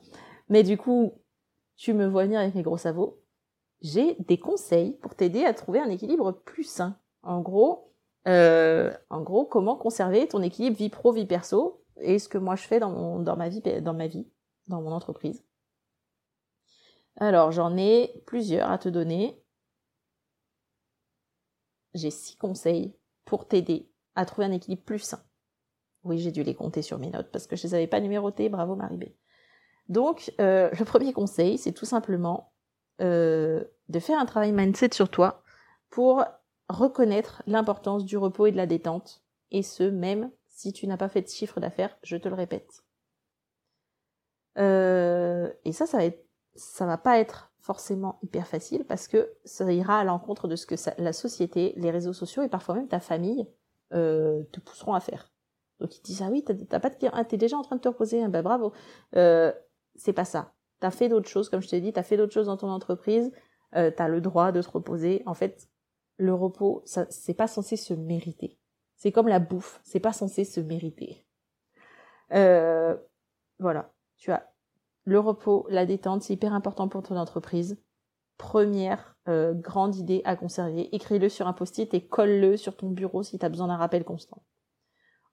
Mais 0.49 0.63
du 0.63 0.77
coup, 0.77 1.13
tu 1.75 1.93
me 1.93 2.07
vois 2.07 2.23
venir 2.23 2.39
avec 2.39 2.55
mes 2.55 2.63
gros 2.63 2.77
sabots. 2.77 3.19
J'ai 3.81 4.15
des 4.19 4.39
conseils 4.39 4.93
pour 5.01 5.15
t'aider 5.15 5.43
à 5.43 5.53
trouver 5.53 5.79
un 5.79 5.89
équilibre 5.89 6.31
plus 6.31 6.63
sain. 6.63 6.97
En 7.21 7.41
gros, 7.41 7.91
euh, 8.27 8.91
en 9.09 9.21
gros, 9.21 9.45
comment 9.45 9.75
conserver 9.75 10.27
ton 10.27 10.41
équilibre 10.41 10.77
vie 10.77 10.89
pro 10.89 11.11
vie 11.11 11.25
perso 11.25 11.83
et 11.99 12.19
ce 12.19 12.29
que 12.29 12.37
moi 12.37 12.55
je 12.55 12.63
fais 12.63 12.79
dans 12.79 13.35
ma 13.37 13.49
vie 13.49 13.61
dans 13.81 13.93
ma 13.93 14.07
vie 14.07 14.27
dans 14.67 14.81
mon 14.81 14.91
entreprise. 14.91 15.43
Alors 17.17 17.51
j'en 17.51 17.77
ai 17.77 18.23
plusieurs 18.25 18.69
à 18.69 18.77
te 18.77 18.89
donner. 18.89 19.41
J'ai 21.93 22.11
six 22.11 22.35
conseils 22.35 22.93
pour 23.25 23.47
t'aider 23.47 23.91
à 24.15 24.25
trouver 24.25 24.47
un 24.47 24.51
équilibre 24.51 24.83
plus 24.83 24.99
sain. 24.99 25.23
Oui, 26.03 26.19
j'ai 26.19 26.31
dû 26.31 26.43
les 26.43 26.55
compter 26.55 26.81
sur 26.81 26.99
mes 26.99 27.09
notes 27.09 27.31
parce 27.31 27.47
que 27.47 27.55
je 27.55 27.63
les 27.63 27.75
avais 27.75 27.87
pas 27.87 27.99
numérotées. 27.99 28.49
Bravo 28.49 28.75
Marie 28.75 28.97
B. 28.97 29.03
Donc, 29.89 30.33
euh, 30.39 30.69
le 30.79 30.85
premier 30.85 31.13
conseil, 31.13 31.57
c'est 31.57 31.73
tout 31.73 31.85
simplement 31.85 32.53
euh, 33.01 33.63
de 33.89 33.99
faire 33.99 34.19
un 34.19 34.25
travail 34.25 34.51
mindset 34.51 34.91
sur 34.93 35.09
toi 35.09 35.43
pour 35.89 36.23
reconnaître 36.69 37.43
l'importance 37.47 38.05
du 38.05 38.17
repos 38.17 38.47
et 38.47 38.51
de 38.51 38.57
la 38.57 38.65
détente, 38.65 39.23
et 39.51 39.61
ce 39.61 39.83
même 39.83 40.31
si 40.47 40.73
tu 40.73 40.87
n'as 40.87 40.97
pas 40.97 41.09
fait 41.09 41.21
de 41.21 41.27
chiffre 41.27 41.59
d'affaires, 41.59 41.95
je 42.03 42.17
te 42.17 42.27
le 42.27 42.35
répète. 42.35 42.83
Euh, 44.57 45.51
et 45.65 45.73
ça, 45.73 45.85
ça 45.85 45.97
va 45.97 46.09
ça 46.55 46.85
va 46.85 46.97
pas 46.97 47.19
être 47.19 47.51
forcément 47.65 48.19
hyper 48.21 48.45
facile 48.45 48.85
parce 48.85 49.07
que 49.07 49.33
ça 49.43 49.71
ira 49.73 49.97
à 49.97 50.03
l'encontre 50.03 50.47
de 50.47 50.55
ce 50.55 50.67
que 50.67 50.75
la 51.01 51.13
société, 51.13 51.73
les 51.77 51.89
réseaux 51.89 52.13
sociaux 52.13 52.43
et 52.43 52.47
parfois 52.47 52.75
même 52.75 52.87
ta 52.87 52.99
famille 52.99 53.47
euh, 53.91 54.43
te 54.51 54.59
pousseront 54.59 54.93
à 54.93 54.99
faire. 54.99 55.31
Donc 55.79 55.95
ils 55.95 56.01
te 56.01 56.05
disent 56.05 56.21
ah 56.21 56.29
oui 56.29 56.43
t'as 56.43 56.79
pas 56.79 56.91
de 56.91 56.95
ah, 57.11 57.25
t'es 57.25 57.37
déjà 57.37 57.57
en 57.57 57.63
train 57.63 57.75
de 57.75 57.81
te 57.81 57.87
reposer 57.87 58.21
ah, 58.21 58.27
bah 58.27 58.43
bravo. 58.43 58.71
Euh, 59.15 59.51
c'est 59.95 60.13
pas 60.13 60.25
ça. 60.25 60.53
T'as 60.79 60.91
fait 60.91 61.09
d'autres 61.09 61.27
choses 61.27 61.49
comme 61.49 61.63
je 61.63 61.67
t'ai 61.67 61.81
dit 61.81 61.91
t'as 61.91 62.03
fait 62.03 62.17
d'autres 62.17 62.33
choses 62.33 62.45
dans 62.45 62.57
ton 62.57 62.69
entreprise 62.69 63.31
euh, 63.75 63.89
t'as 63.89 64.09
le 64.09 64.21
droit 64.21 64.51
de 64.51 64.61
te 64.61 64.69
reposer. 64.69 65.23
En 65.25 65.33
fait 65.33 65.67
le 66.17 66.35
repos 66.35 66.83
c'est 66.85 67.33
pas 67.33 67.47
censé 67.47 67.77
se 67.77 67.95
mériter. 67.95 68.59
C'est 68.95 69.11
comme 69.11 69.27
la 69.27 69.39
bouffe 69.39 69.79
c'est 69.83 69.99
pas 69.99 70.13
censé 70.13 70.45
se 70.45 70.59
mériter. 70.59 71.25
Voilà. 72.29 73.91
Tu 74.17 74.31
as 74.31 74.54
le 75.05 75.19
repos, 75.19 75.67
la 75.69 75.85
détente, 75.85 76.23
c'est 76.23 76.33
hyper 76.33 76.53
important 76.53 76.87
pour 76.87 77.03
ton 77.03 77.15
entreprise. 77.15 77.81
Première 78.37 79.15
euh, 79.27 79.53
grande 79.53 79.95
idée 79.95 80.21
à 80.25 80.35
conserver, 80.35 80.93
écris-le 80.93 81.29
sur 81.29 81.47
un 81.47 81.53
post-it 81.53 81.93
et 81.93 82.05
colle-le 82.05 82.57
sur 82.57 82.75
ton 82.75 82.89
bureau 82.89 83.23
si 83.23 83.39
tu 83.39 83.45
as 83.45 83.49
besoin 83.49 83.67
d'un 83.67 83.77
rappel 83.77 84.03
constant. 84.03 84.43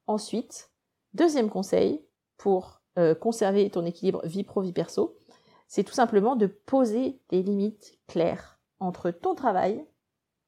Ensuite, 0.07 0.71
deuxième 1.15 1.49
conseil 1.51 2.07
pour 2.37 2.83
euh, 2.99 3.15
conserver 3.15 3.71
ton 3.71 3.85
équilibre 3.87 4.25
vie 4.27 4.45
pro-vie 4.45 4.73
perso, 4.73 5.19
c'est 5.67 5.85
tout 5.85 5.95
simplement 5.95 6.37
de 6.37 6.47
poser 6.47 7.21
des 7.31 7.43
limites 7.43 7.99
claires 8.07 8.61
entre 8.79 9.11
ton 9.11 9.35
travail 9.35 9.85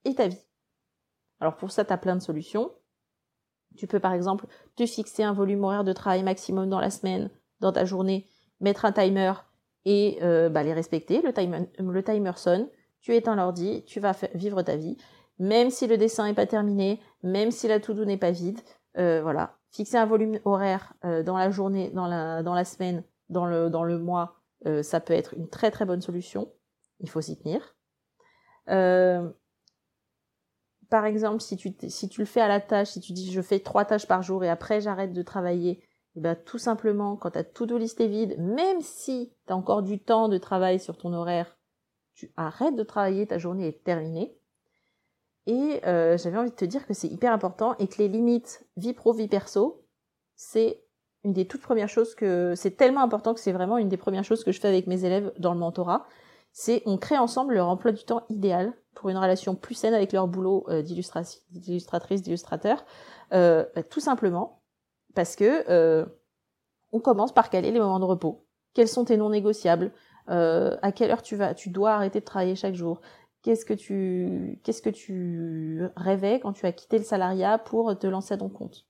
et 0.04 0.14
ta 0.14 0.28
vie. 0.28 0.46
Alors 1.40 1.56
pour 1.56 1.70
ça, 1.70 1.84
tu 1.84 1.92
as 1.92 1.98
plein 1.98 2.14
de 2.14 2.22
solutions. 2.22 2.70
Tu 3.76 3.86
peux 3.86 4.00
par 4.00 4.12
exemple 4.12 4.46
te 4.76 4.84
fixer 4.86 5.22
un 5.22 5.32
volume 5.32 5.64
horaire 5.64 5.84
de 5.84 5.92
travail 5.94 6.22
maximum 6.22 6.68
dans 6.68 6.78
la 6.78 6.90
semaine, 6.90 7.30
dans 7.60 7.72
ta 7.72 7.84
journée, 7.84 8.28
mettre 8.64 8.84
un 8.84 8.92
timer 8.92 9.32
et 9.84 10.18
euh, 10.22 10.48
bah, 10.48 10.64
les 10.64 10.72
respecter. 10.72 11.22
Le 11.22 11.32
timer, 11.32 11.68
le 11.78 12.02
timer 12.02 12.32
sonne, 12.36 12.68
tu 13.00 13.14
éteins 13.14 13.36
l'ordi, 13.36 13.84
tu 13.86 14.00
vas 14.00 14.12
vivre 14.34 14.62
ta 14.62 14.76
vie. 14.76 14.96
Même 15.38 15.70
si 15.70 15.86
le 15.86 15.96
dessin 15.96 16.26
n'est 16.26 16.34
pas 16.34 16.46
terminé, 16.46 17.00
même 17.22 17.50
si 17.50 17.68
la 17.68 17.78
to-do 17.78 18.04
n'est 18.04 18.16
pas 18.16 18.30
vide, 18.30 18.60
euh, 18.98 19.20
voilà. 19.22 19.56
Fixer 19.70 19.96
un 19.96 20.06
volume 20.06 20.38
horaire 20.44 20.94
euh, 21.04 21.22
dans 21.22 21.36
la 21.36 21.50
journée, 21.50 21.90
dans 21.90 22.06
la, 22.06 22.64
semaine, 22.64 23.04
dans 23.28 23.44
le, 23.46 23.98
mois, 23.98 24.40
ça 24.82 25.00
peut 25.00 25.12
être 25.12 25.34
une 25.34 25.48
très 25.48 25.70
très 25.70 25.84
bonne 25.84 26.00
solution. 26.00 26.50
Il 27.00 27.10
faut 27.10 27.20
s'y 27.20 27.36
tenir. 27.36 27.76
par 30.88 31.04
exemple, 31.04 31.40
si 31.40 31.56
tu, 31.56 31.74
le 32.18 32.24
fais 32.24 32.40
à 32.40 32.48
la 32.48 32.60
tâche, 32.60 32.90
si 32.90 33.00
tu 33.00 33.12
dis 33.12 33.30
je 33.32 33.42
fais 33.42 33.58
trois 33.58 33.84
tâches 33.84 34.06
par 34.06 34.22
jour 34.22 34.44
et 34.44 34.48
après 34.48 34.80
j'arrête 34.80 35.12
de 35.12 35.22
travailler, 35.22 35.82
eh 36.16 36.20
ben, 36.20 36.36
tout 36.36 36.58
simplement, 36.58 37.16
quand 37.16 37.32
ta 37.32 37.42
to-do 37.42 37.76
list 37.76 38.00
est 38.00 38.08
vide, 38.08 38.36
même 38.38 38.80
si 38.80 39.32
tu 39.46 39.52
as 39.52 39.56
encore 39.56 39.82
du 39.82 39.98
temps 39.98 40.28
de 40.28 40.38
travail 40.38 40.78
sur 40.78 40.96
ton 40.96 41.12
horaire, 41.12 41.56
tu 42.14 42.32
arrêtes 42.36 42.76
de 42.76 42.84
travailler, 42.84 43.26
ta 43.26 43.38
journée 43.38 43.66
est 43.66 43.84
terminée. 43.84 44.38
Et 45.46 45.80
euh, 45.84 46.16
j'avais 46.16 46.38
envie 46.38 46.50
de 46.50 46.54
te 46.54 46.64
dire 46.64 46.86
que 46.86 46.94
c'est 46.94 47.08
hyper 47.08 47.32
important 47.32 47.76
et 47.78 47.88
que 47.88 47.98
les 47.98 48.08
limites 48.08 48.64
vie 48.76 48.94
pro, 48.94 49.12
vie 49.12 49.28
perso, 49.28 49.84
c'est 50.36 50.84
une 51.24 51.32
des 51.32 51.46
toutes 51.46 51.62
premières 51.62 51.88
choses 51.88 52.14
que 52.14 52.54
c'est 52.54 52.76
tellement 52.76 53.02
important 53.02 53.34
que 53.34 53.40
c'est 53.40 53.52
vraiment 53.52 53.78
une 53.78 53.88
des 53.88 53.96
premières 53.96 54.24
choses 54.24 54.44
que 54.44 54.52
je 54.52 54.60
fais 54.60 54.68
avec 54.68 54.86
mes 54.86 55.04
élèves 55.04 55.32
dans 55.38 55.52
le 55.52 55.58
mentorat. 55.58 56.06
C'est 56.52 56.82
on 56.86 56.98
crée 56.98 57.18
ensemble 57.18 57.54
leur 57.54 57.68
emploi 57.68 57.92
du 57.92 58.04
temps 58.04 58.24
idéal 58.28 58.72
pour 58.94 59.10
une 59.10 59.16
relation 59.16 59.54
plus 59.54 59.74
saine 59.74 59.94
avec 59.94 60.12
leur 60.12 60.28
boulot 60.28 60.64
euh, 60.68 60.82
d'illustratrice, 60.82 62.22
d'illustrateur. 62.22 62.84
Euh, 63.32 63.66
bah, 63.74 63.82
tout 63.82 64.00
simplement, 64.00 64.62
parce 65.14 65.36
que 65.36 65.64
euh, 65.70 66.06
on 66.92 67.00
commence 67.00 67.32
par 67.32 67.50
caler 67.50 67.70
les 67.70 67.78
moments 67.78 68.00
de 68.00 68.04
repos. 68.04 68.46
Quels 68.74 68.88
sont 68.88 69.04
tes 69.04 69.16
non 69.16 69.30
négociables 69.30 69.92
euh, 70.28 70.76
À 70.82 70.92
quelle 70.92 71.10
heure 71.10 71.22
tu 71.22 71.36
vas? 71.36 71.54
Tu 71.54 71.70
dois 71.70 71.92
arrêter 71.92 72.20
de 72.20 72.24
travailler 72.24 72.56
chaque 72.56 72.74
jour. 72.74 73.00
Qu'est-ce 73.42 73.64
que 73.64 73.74
tu 73.74 74.60
qu'est-ce 74.64 74.82
que 74.82 74.90
tu 74.90 75.82
rêvais 75.96 76.40
quand 76.40 76.52
tu 76.52 76.66
as 76.66 76.72
quitté 76.72 76.98
le 76.98 77.04
salariat 77.04 77.58
pour 77.58 77.98
te 77.98 78.06
lancer 78.06 78.34
à 78.34 78.38
ton 78.38 78.48
compte? 78.48 78.86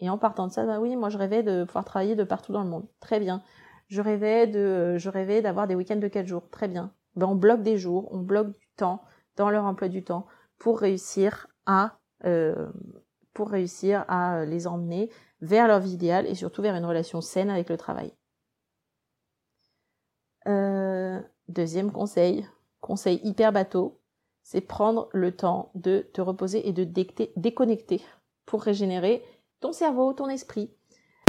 Et 0.00 0.08
en 0.08 0.16
partant 0.16 0.46
de 0.46 0.52
ça, 0.52 0.64
bah 0.64 0.80
oui, 0.80 0.96
moi 0.96 1.10
je 1.10 1.18
rêvais 1.18 1.42
de 1.42 1.64
pouvoir 1.64 1.84
travailler 1.84 2.16
de 2.16 2.24
partout 2.24 2.52
dans 2.52 2.62
le 2.62 2.70
monde. 2.70 2.88
Très 3.00 3.20
bien. 3.20 3.42
Je 3.88 4.00
rêvais 4.00 4.46
de 4.46 4.96
je 4.96 5.10
rêvais 5.10 5.42
d'avoir 5.42 5.66
des 5.66 5.74
week-ends 5.74 5.96
de 5.96 6.08
quatre 6.08 6.26
jours. 6.26 6.48
Très 6.50 6.68
bien. 6.68 6.92
Ben 7.16 7.26
on 7.26 7.34
bloque 7.34 7.62
des 7.62 7.76
jours, 7.76 8.08
on 8.12 8.20
bloque 8.20 8.52
du 8.52 8.68
temps 8.76 9.02
dans 9.36 9.50
leur 9.50 9.64
emploi 9.64 9.88
du 9.88 10.02
temps 10.02 10.26
pour 10.58 10.78
réussir 10.80 11.48
à 11.66 11.98
euh, 12.24 12.68
pour 13.34 13.50
réussir 13.50 14.04
à 14.08 14.44
les 14.44 14.66
emmener 14.66 15.10
vers 15.40 15.68
leur 15.68 15.80
vie 15.80 15.92
idéale 15.92 16.26
et 16.26 16.34
surtout 16.34 16.62
vers 16.62 16.74
une 16.74 16.84
relation 16.84 17.20
saine 17.20 17.50
avec 17.50 17.68
le 17.68 17.76
travail. 17.76 18.12
Euh, 20.46 21.20
deuxième 21.48 21.92
conseil, 21.92 22.46
conseil 22.80 23.20
hyper 23.24 23.52
bateau, 23.52 24.00
c'est 24.42 24.60
prendre 24.60 25.08
le 25.12 25.36
temps 25.36 25.70
de 25.74 26.08
te 26.12 26.20
reposer 26.20 26.68
et 26.68 26.72
de 26.72 26.84
déconnecter 27.36 28.02
pour 28.46 28.62
régénérer 28.62 29.22
ton 29.60 29.72
cerveau, 29.72 30.12
ton 30.12 30.28
esprit. 30.28 30.74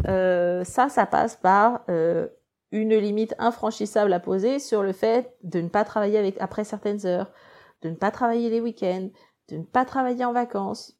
Euh, 0.07 0.63
ça, 0.63 0.89
ça 0.89 1.05
passe 1.05 1.35
par 1.35 1.83
euh, 1.89 2.27
une 2.71 2.95
limite 2.95 3.35
infranchissable 3.37 4.13
à 4.13 4.19
poser 4.19 4.59
sur 4.59 4.81
le 4.81 4.93
fait 4.93 5.35
de 5.43 5.61
ne 5.61 5.69
pas 5.69 5.83
travailler 5.83 6.17
avec 6.17 6.39
après 6.39 6.63
certaines 6.63 7.05
heures, 7.05 7.31
de 7.81 7.89
ne 7.89 7.95
pas 7.95 8.11
travailler 8.11 8.49
les 8.49 8.61
week-ends, 8.61 9.09
de 9.49 9.57
ne 9.57 9.63
pas 9.63 9.85
travailler 9.85 10.25
en 10.25 10.33
vacances, 10.33 10.97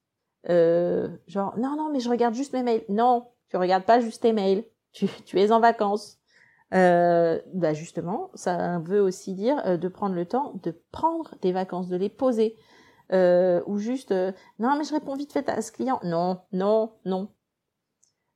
euh, 0.49 1.07
genre 1.27 1.57
non 1.57 1.75
non 1.75 1.91
mais 1.91 1.99
je 1.99 2.09
regarde 2.09 2.33
juste 2.33 2.53
mes 2.53 2.63
mails. 2.63 2.83
Non, 2.89 3.27
tu 3.49 3.57
regardes 3.57 3.83
pas 3.83 3.99
juste 3.99 4.23
tes 4.23 4.33
mails. 4.33 4.65
tu, 4.91 5.39
es 5.39 5.51
en 5.51 5.59
vacances. 5.59 6.19
Euh, 6.73 7.39
bah 7.53 7.73
justement, 7.73 8.31
ça 8.33 8.79
veut 8.79 9.01
aussi 9.01 9.33
dire 9.33 9.61
euh, 9.65 9.77
de 9.77 9.87
prendre 9.87 10.15
le 10.15 10.25
temps 10.25 10.53
de 10.63 10.71
prendre 10.91 11.35
des 11.41 11.51
vacances, 11.51 11.87
de 11.87 11.97
les 11.97 12.09
poser. 12.09 12.55
Ou 13.13 13.77
juste, 13.77 14.13
non 14.59 14.77
mais 14.77 14.85
je 14.85 14.93
réponds 14.93 15.15
vite 15.15 15.33
fait 15.33 15.49
à 15.49 15.61
ce 15.61 15.73
client. 15.73 15.99
Non, 16.03 16.39
non, 16.53 16.93
non. 17.03 17.27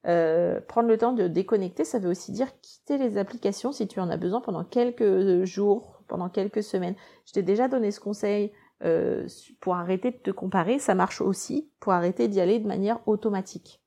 prendre 0.03 0.89
le 0.89 0.97
temps 0.97 1.13
de 1.13 1.29
déconnecter, 1.29 1.85
ça 1.85 1.97
veut 1.97 2.09
aussi 2.09 2.33
dire 2.33 2.59
quitter 2.59 2.97
les 2.97 3.17
applications 3.17 3.71
si 3.71 3.87
tu 3.87 4.01
en 4.01 4.09
as 4.09 4.17
besoin 4.17 4.41
pendant 4.41 4.65
quelques 4.65 5.45
jours, 5.45 6.03
pendant 6.09 6.27
quelques 6.27 6.61
semaines. 6.61 6.95
Je 7.25 7.31
t'ai 7.31 7.41
déjà 7.41 7.69
donné 7.69 7.89
ce 7.91 8.01
conseil 8.01 8.51
pour 9.59 9.75
arrêter 9.75 10.11
de 10.11 10.17
te 10.17 10.31
comparer. 10.31 10.79
Ça 10.79 10.95
marche 10.95 11.21
aussi 11.21 11.69
pour 11.79 11.93
arrêter 11.93 12.27
d'y 12.27 12.41
aller 12.41 12.59
de 12.59 12.67
manière 12.67 12.99
automatique. 13.07 13.81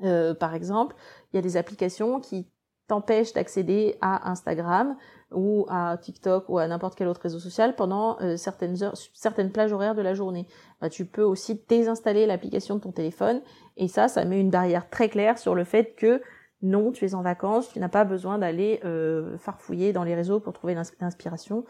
par 0.00 0.54
exemple, 0.54 0.94
il 1.32 1.36
y 1.36 1.38
a 1.38 1.42
des 1.42 1.56
applications 1.56 2.20
qui 2.20 2.48
t'empêche 2.88 3.34
d'accéder 3.34 3.96
à 4.00 4.30
Instagram 4.30 4.96
ou 5.30 5.66
à 5.68 5.96
TikTok 5.98 6.48
ou 6.48 6.58
à 6.58 6.66
n'importe 6.66 6.96
quel 6.96 7.06
autre 7.06 7.20
réseau 7.20 7.38
social 7.38 7.76
pendant 7.76 8.18
euh, 8.20 8.36
certaines 8.36 8.82
heures, 8.82 8.96
certaines 9.12 9.52
plages 9.52 9.72
horaires 9.72 9.94
de 9.94 10.02
la 10.02 10.14
journée. 10.14 10.48
Bah, 10.80 10.88
tu 10.88 11.04
peux 11.04 11.22
aussi 11.22 11.62
désinstaller 11.68 12.26
l'application 12.26 12.76
de 12.76 12.80
ton 12.80 12.92
téléphone 12.92 13.42
et 13.76 13.88
ça, 13.88 14.08
ça 14.08 14.24
met 14.24 14.40
une 14.40 14.50
barrière 14.50 14.88
très 14.88 15.10
claire 15.10 15.38
sur 15.38 15.54
le 15.54 15.64
fait 15.64 15.94
que 15.94 16.22
non, 16.62 16.90
tu 16.90 17.04
es 17.04 17.14
en 17.14 17.22
vacances, 17.22 17.68
tu 17.68 17.78
n'as 17.78 17.88
pas 17.88 18.04
besoin 18.04 18.38
d'aller 18.38 18.80
euh, 18.84 19.36
farfouiller 19.38 19.92
dans 19.92 20.02
les 20.02 20.16
réseaux 20.16 20.40
pour 20.40 20.54
trouver 20.54 20.74
l'inspiration. 20.74 21.64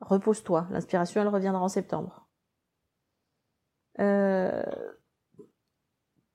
Repose-toi, 0.00 0.66
l'inspiration 0.70 1.20
elle 1.20 1.28
reviendra 1.28 1.62
en 1.62 1.68
septembre. 1.68 2.26
Euh... 3.98 4.62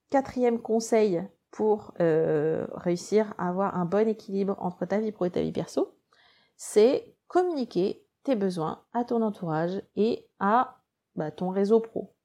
Quatrième 0.10 0.62
conseil 0.62 1.28
pour 1.52 1.94
euh, 2.00 2.68
réussir 2.74 3.34
à 3.38 3.50
avoir 3.50 3.76
un 3.76 3.86
bon 3.86 4.08
équilibre 4.08 4.56
entre 4.60 4.86
ta 4.86 5.00
vie 5.00 5.12
pro 5.12 5.26
et 5.26 5.32
ta 5.32 5.42
vie 5.42 5.52
perso, 5.52 5.98
c'est 6.58 7.16
communiquer 7.28 8.06
tes 8.24 8.36
besoins 8.36 8.86
à 8.94 9.04
ton 9.04 9.22
entourage 9.22 9.82
et 9.96 10.30
à 10.40 10.82
bah, 11.16 11.32
ton 11.32 11.50
réseau 11.50 11.80
pro. 11.80 12.16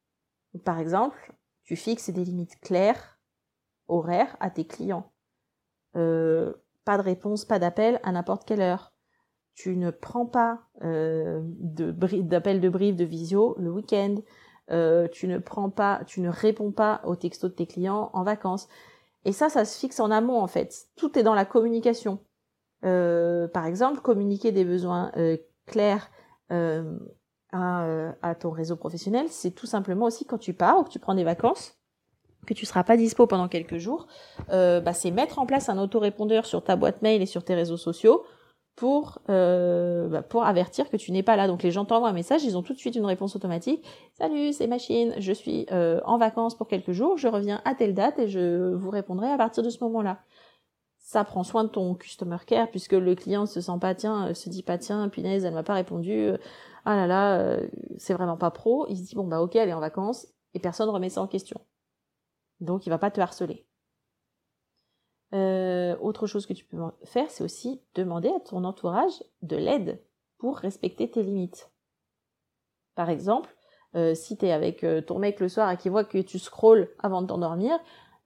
Par 0.64 0.78
exemple, 0.78 1.32
tu 1.64 1.76
fixes 1.76 2.10
des 2.10 2.24
limites 2.24 2.60
claires, 2.60 3.20
horaires 3.88 4.36
à 4.40 4.50
tes 4.50 4.66
clients. 4.66 5.12
Euh, 5.96 6.52
pas 6.84 6.96
de 6.96 7.02
réponse, 7.02 7.44
pas 7.44 7.58
d'appel 7.58 8.00
à 8.02 8.12
n'importe 8.12 8.44
quelle 8.44 8.60
heure. 8.60 8.92
Tu 9.62 9.76
ne 9.76 9.90
prends 9.90 10.24
pas 10.24 10.60
euh, 10.84 11.42
d'appel 11.44 12.62
de, 12.62 12.68
brief 12.70 12.96
de 12.96 13.04
visio 13.04 13.56
le 13.58 13.70
week-end. 13.70 14.14
Euh, 14.70 15.06
tu 15.08 15.28
ne 15.28 15.36
prends 15.36 15.68
pas, 15.68 16.00
tu 16.06 16.22
ne 16.22 16.30
réponds 16.30 16.72
pas 16.72 17.02
aux 17.04 17.14
textos 17.14 17.50
de 17.50 17.56
tes 17.56 17.66
clients 17.66 18.08
en 18.14 18.22
vacances. 18.22 18.68
Et 19.26 19.32
ça, 19.32 19.50
ça 19.50 19.66
se 19.66 19.78
fixe 19.78 20.00
en 20.00 20.10
amont 20.10 20.40
en 20.40 20.46
fait. 20.46 20.86
Tout 20.96 21.18
est 21.18 21.22
dans 21.22 21.34
la 21.34 21.44
communication. 21.44 22.20
Euh, 22.86 23.48
par 23.48 23.66
exemple, 23.66 24.00
communiquer 24.00 24.50
des 24.50 24.64
besoins 24.64 25.12
euh, 25.18 25.36
clairs 25.66 26.10
à, 27.52 28.34
ton 28.40 28.50
réseau 28.50 28.76
professionnel, 28.76 29.26
c'est 29.28 29.50
tout 29.50 29.66
simplement 29.66 30.06
aussi 30.06 30.24
quand 30.24 30.38
tu 30.38 30.54
pars 30.54 30.78
ou 30.78 30.84
que 30.84 30.90
tu 30.90 31.00
prends 31.00 31.14
des 31.14 31.24
vacances, 31.24 31.76
que 32.46 32.54
tu 32.54 32.64
seras 32.64 32.82
pas 32.82 32.96
dispo 32.96 33.26
pendant 33.26 33.48
quelques 33.48 33.76
jours, 33.76 34.06
bah, 34.48 34.94
c'est 34.94 35.10
mettre 35.10 35.38
en 35.38 35.44
place 35.44 35.68
un 35.68 35.76
autorépondeur 35.76 36.46
sur 36.46 36.64
ta 36.64 36.76
boîte 36.76 37.02
mail 37.02 37.20
et 37.20 37.26
sur 37.26 37.44
tes 37.44 37.54
réseaux 37.54 37.76
sociaux 37.76 38.24
pour 38.76 39.20
euh, 39.28 40.08
bah, 40.08 40.22
pour 40.22 40.44
avertir 40.44 40.88
que 40.90 40.96
tu 40.96 41.12
n'es 41.12 41.22
pas 41.22 41.36
là. 41.36 41.46
Donc 41.46 41.62
les 41.62 41.70
gens 41.70 41.84
t'envoient 41.84 42.08
un 42.08 42.14
message, 42.14 42.44
ils 42.44 42.56
ont 42.56 42.62
tout 42.62 42.72
de 42.72 42.78
suite 42.78 42.96
une 42.96 43.04
réponse 43.04 43.36
automatique. 43.36 43.84
Salut, 44.14 44.52
c'est 44.52 44.66
Machine, 44.66 45.14
je 45.18 45.32
suis 45.32 45.66
euh, 45.70 46.00
en 46.04 46.18
vacances 46.18 46.56
pour 46.56 46.68
quelques 46.68 46.92
jours, 46.92 47.18
je 47.18 47.28
reviens 47.28 47.60
à 47.64 47.74
telle 47.74 47.94
date 47.94 48.18
et 48.18 48.28
je 48.28 48.74
vous 48.74 48.90
répondrai 48.90 49.30
à 49.30 49.36
partir 49.36 49.62
de 49.62 49.70
ce 49.70 49.82
moment-là. 49.84 50.20
Ça 50.98 51.24
prend 51.24 51.42
soin 51.42 51.64
de 51.64 51.68
ton 51.68 51.94
customer 51.94 52.38
care 52.46 52.70
puisque 52.70 52.92
le 52.92 53.14
client 53.14 53.46
se 53.46 53.60
sent 53.60 53.78
pas 53.80 53.94
tiens, 53.94 54.28
euh, 54.28 54.34
se 54.34 54.48
dit 54.48 54.62
pas 54.62 54.78
tiens, 54.78 55.08
punaise, 55.08 55.44
elle 55.44 55.54
m'a 55.54 55.62
pas 55.62 55.74
répondu. 55.74 56.30
Ah 56.84 56.96
là 56.96 57.06
là, 57.06 57.58
c'est 57.98 58.14
vraiment 58.14 58.38
pas 58.38 58.50
pro. 58.50 58.86
Il 58.88 58.96
se 58.96 59.02
dit 59.02 59.14
bon 59.14 59.26
bah 59.26 59.42
ok, 59.42 59.56
elle 59.56 59.68
est 59.68 59.74
en 59.74 59.80
vacances 59.80 60.26
et 60.54 60.60
personne 60.60 60.88
remet 60.88 61.10
ça 61.10 61.22
en 61.22 61.26
question. 61.26 61.60
Donc 62.60 62.86
il 62.86 62.90
va 62.90 62.98
pas 62.98 63.10
te 63.10 63.20
harceler. 63.20 63.66
Euh, 65.32 65.96
autre 66.00 66.26
chose 66.26 66.46
que 66.46 66.52
tu 66.52 66.64
peux 66.64 66.78
faire, 67.04 67.30
c'est 67.30 67.44
aussi 67.44 67.80
demander 67.94 68.28
à 68.30 68.40
ton 68.40 68.64
entourage 68.64 69.22
de 69.42 69.56
l'aide 69.56 70.02
pour 70.38 70.56
respecter 70.56 71.10
tes 71.10 71.22
limites. 71.22 71.70
Par 72.96 73.10
exemple, 73.10 73.54
euh, 73.94 74.14
si 74.14 74.36
tu 74.36 74.46
es 74.46 74.52
avec 74.52 74.82
euh, 74.82 75.00
ton 75.00 75.18
mec 75.18 75.38
le 75.38 75.48
soir 75.48 75.70
et 75.70 75.76
qu'il 75.76 75.92
voit 75.92 76.04
que 76.04 76.18
tu 76.18 76.38
scrolles 76.38 76.88
avant 76.98 77.22
de 77.22 77.28
t'endormir, 77.28 77.78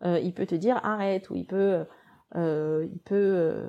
il 0.07 0.35
peut 0.35 0.45
te 0.45 0.55
dire 0.55 0.79
arrête 0.85 1.31
ou 1.31 1.35
il 1.35 1.47
peut 1.47 1.83
il 2.35 3.01
peut 3.07 3.65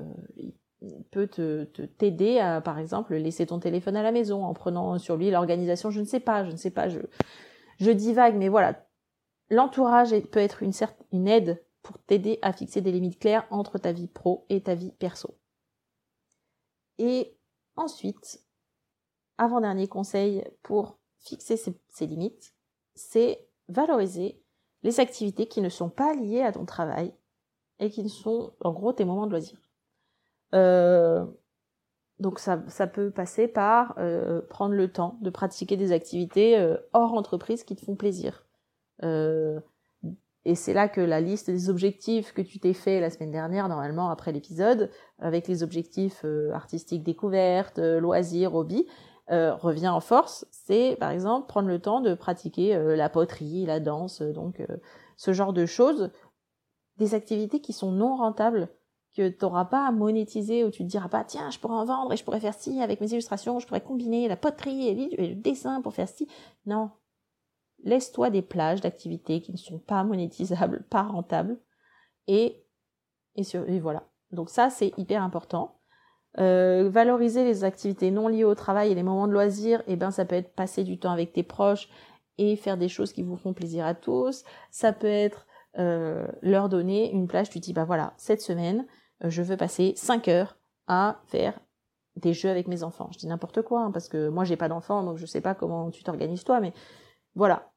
il 0.82 1.04
peut 1.10 1.28
te 1.28 1.64
t'aider 1.86 2.40
à 2.40 2.60
par 2.60 2.78
exemple 2.78 3.16
laisser 3.16 3.46
ton 3.46 3.58
téléphone 3.58 3.96
à 3.96 4.04
la 4.04 4.12
maison 4.12 4.44
en 4.44 4.54
prenant 4.54 4.98
sur 4.98 5.16
lui 5.16 5.32
l'organisation, 5.32 5.92
je 5.92 6.02
ne 6.02 6.06
sais 6.06 6.20
pas, 6.20 6.44
je 6.44 6.52
ne 6.52 6.58
sais 6.58 6.72
pas, 6.72 6.90
je 6.90 7.00
je 7.80 7.90
divague 7.90 8.36
mais 8.36 8.50
voilà, 8.50 8.86
l'entourage 9.50 10.14
peut 10.32 10.42
être 10.42 10.62
une 10.62 10.74
une 11.14 11.30
aide 11.30 11.64
pour 11.86 12.00
t'aider 12.00 12.40
à 12.42 12.52
fixer 12.52 12.82
des 12.82 12.92
limites 12.92 13.20
claires 13.20 13.46
entre 13.52 13.78
ta 13.78 13.92
vie 13.92 14.08
pro 14.08 14.48
et 14.50 14.64
ta 14.64 14.74
vie 14.74 14.92
perso. 14.94 15.38
Et 16.98 17.38
ensuite, 17.76 18.44
avant-dernier 19.38 19.88
conseil 19.88 20.44
pour 20.64 20.98
fixer 21.20 21.58
ces, 21.58 22.08
limites, 22.08 22.56
c'est 22.96 23.48
valoriser 23.68 24.42
les 24.82 25.00
activités 25.00 25.48
qui 25.48 25.62
ne 25.62 25.70
sont 25.70 25.90
pas 25.90 26.16
liées 26.16 26.42
à 26.42 26.52
ton 26.52 26.66
travail 26.66 27.14
et 27.78 27.92
qui 27.92 28.10
sont 28.10 28.54
en 28.62 28.74
gros 28.74 28.92
tes 28.92 29.06
moments 29.06 29.28
de 29.28 29.32
loisir. 29.32 29.60
Euh, 30.56 31.24
donc 32.18 32.40
ça, 32.40 32.64
ça, 32.68 32.88
peut 32.88 33.12
passer 33.12 33.48
par 33.48 33.94
euh, 34.00 34.42
prendre 34.50 34.74
le 34.74 34.92
temps 34.92 35.20
de 35.22 35.30
pratiquer 35.30 35.78
des 35.78 35.92
activités 35.92 36.58
euh, 36.58 36.78
hors 36.94 37.14
entreprise 37.14 37.64
qui 37.64 37.76
te 37.76 37.86
font 37.86 37.96
plaisir. 37.96 38.48
Et 40.46 40.54
c'est 40.54 40.74
là 40.74 40.88
que 40.88 41.02
la 41.02 41.22
liste 41.22 41.50
des 41.50 41.70
objectifs 41.72 42.32
que 42.32 42.42
tu 42.42 42.60
t'es 42.60 42.74
fait 42.74 43.00
la 43.00 43.10
semaine 43.10 43.32
dernière, 43.32 43.68
normalement 43.68 44.12
après 44.12 44.32
l'épisode, 44.32 44.92
avec 45.18 45.48
les 45.48 45.64
objectifs 45.64 46.22
euh, 46.24 46.52
artistiques 46.54 47.04
découvertes, 47.04 47.80
euh, 47.80 48.00
loisirs, 48.00 48.54
hobbies, 48.54 48.86
euh, 49.32 49.56
revient 49.56 49.88
en 49.88 50.02
force. 50.02 50.46
C'est 50.52 50.98
par 51.00 51.10
exemple 51.10 51.48
prendre 51.48 51.68
le 51.68 51.80
temps 51.80 52.00
de 52.00 52.14
pratiquer 52.14 52.78
la 52.96 53.10
poterie, 53.10 53.66
la 53.66 53.80
danse, 53.80 54.22
donc 54.22 54.62
ce 55.18 55.34
genre 55.34 55.52
de 55.52 55.66
choses, 55.66 56.12
des 56.98 57.16
activités 57.16 57.60
qui 57.60 57.74
sont 57.74 57.92
non 57.92 58.16
rentables 58.16 58.70
que 59.18 59.30
tu 59.30 59.38
n'auras 59.42 59.66
pas 59.66 59.88
à 59.88 59.92
monétiser 59.92 60.64
où 60.64 60.70
tu 60.70 60.84
te 60.84 60.90
diras 60.90 61.08
pas 61.08 61.24
tiens 61.24 61.50
je 61.50 61.58
pourrais 61.58 61.76
en 61.76 61.86
vendre 61.86 62.14
et 62.14 62.18
je 62.18 62.24
pourrais 62.24 62.42
faire 62.42 62.54
ci 62.54 62.82
avec 62.82 63.02
mes 63.02 63.12
illustrations, 63.12 63.60
je 63.60 63.66
pourrais 63.66 63.82
combiner 63.82 64.28
la 64.28 64.36
poterie 64.36 64.90
et 64.90 65.30
le 65.30 65.36
dessin 65.36 65.82
pour 65.82 65.94
faire 65.94 66.10
ci. 66.10 66.28
Non, 66.68 66.92
laisse-toi 67.86 68.30
des 68.30 68.42
plages 68.42 68.82
d'activités 68.82 69.40
qui 69.40 69.54
ne 69.54 69.58
sont 69.58 69.80
pas 69.80 70.04
monétisables, 70.04 70.84
pas 70.90 71.04
rentables, 71.04 71.58
et, 72.28 72.66
et, 73.36 73.80
voilà. 73.80 74.04
Donc 74.32 74.50
ça, 74.50 74.70
c'est 74.70 74.92
hyper 74.98 75.24
important. 75.24 75.80
Euh, 76.38 76.90
valoriser 76.90 77.46
les 77.46 77.64
activités 77.64 78.12
non 78.12 78.28
liées 78.28 78.44
au 78.44 78.56
travail 78.56 78.92
et 78.92 78.96
les 78.96 79.04
moments 79.04 79.28
de 79.28 79.32
loisir, 79.32 79.82
eh 79.88 79.96
ben 79.96 80.12
ça 80.12 80.26
peut 80.26 80.36
être 80.36 80.54
passer 80.54 80.84
du 80.84 81.00
temps 81.00 81.12
avec 81.12 81.32
tes 81.32 81.44
proches 81.44 81.88
et 82.38 82.58
faire 82.58 82.78
des 82.78 82.90
choses 82.90 83.14
qui 83.14 83.24
vous 83.24 83.38
font 83.38 83.54
plaisir 83.54 83.86
à 83.86 83.94
tous. 83.94 84.44
Ça 84.70 84.92
peut 84.92 85.08
être 85.08 85.46
euh, 85.78 86.28
leur 86.42 86.68
donner 86.68 87.10
une 87.14 87.28
plage, 87.28 87.50
tu 87.50 87.60
dis 87.60 87.72
bah 87.72 87.86
voilà, 87.86 88.14
cette 88.18 88.42
semaine, 88.42 88.86
euh, 89.24 89.30
je 89.30 89.44
veux 89.44 89.56
passer 89.56 89.94
5 89.96 90.28
heures 90.28 90.58
à 90.88 91.22
faire 91.28 91.58
des 92.18 92.34
jeux 92.34 92.50
avec 92.50 92.68
mes 92.68 92.84
enfants. 92.84 93.10
Je 93.14 93.18
dis 93.18 93.28
n'importe 93.28 93.62
quoi, 93.62 93.84
hein, 93.84 93.92
parce 93.92 94.10
que 94.10 94.28
moi 94.28 94.44
j'ai 94.44 94.58
pas 94.58 94.68
d'enfants, 94.68 95.04
donc 95.04 95.18
je 95.18 95.26
sais 95.26 95.42
pas 95.42 95.56
comment 95.56 95.90
tu 95.90 96.04
t'organises 96.04 96.44
toi, 96.44 96.60
mais 96.60 96.74
voilà, 97.36 97.72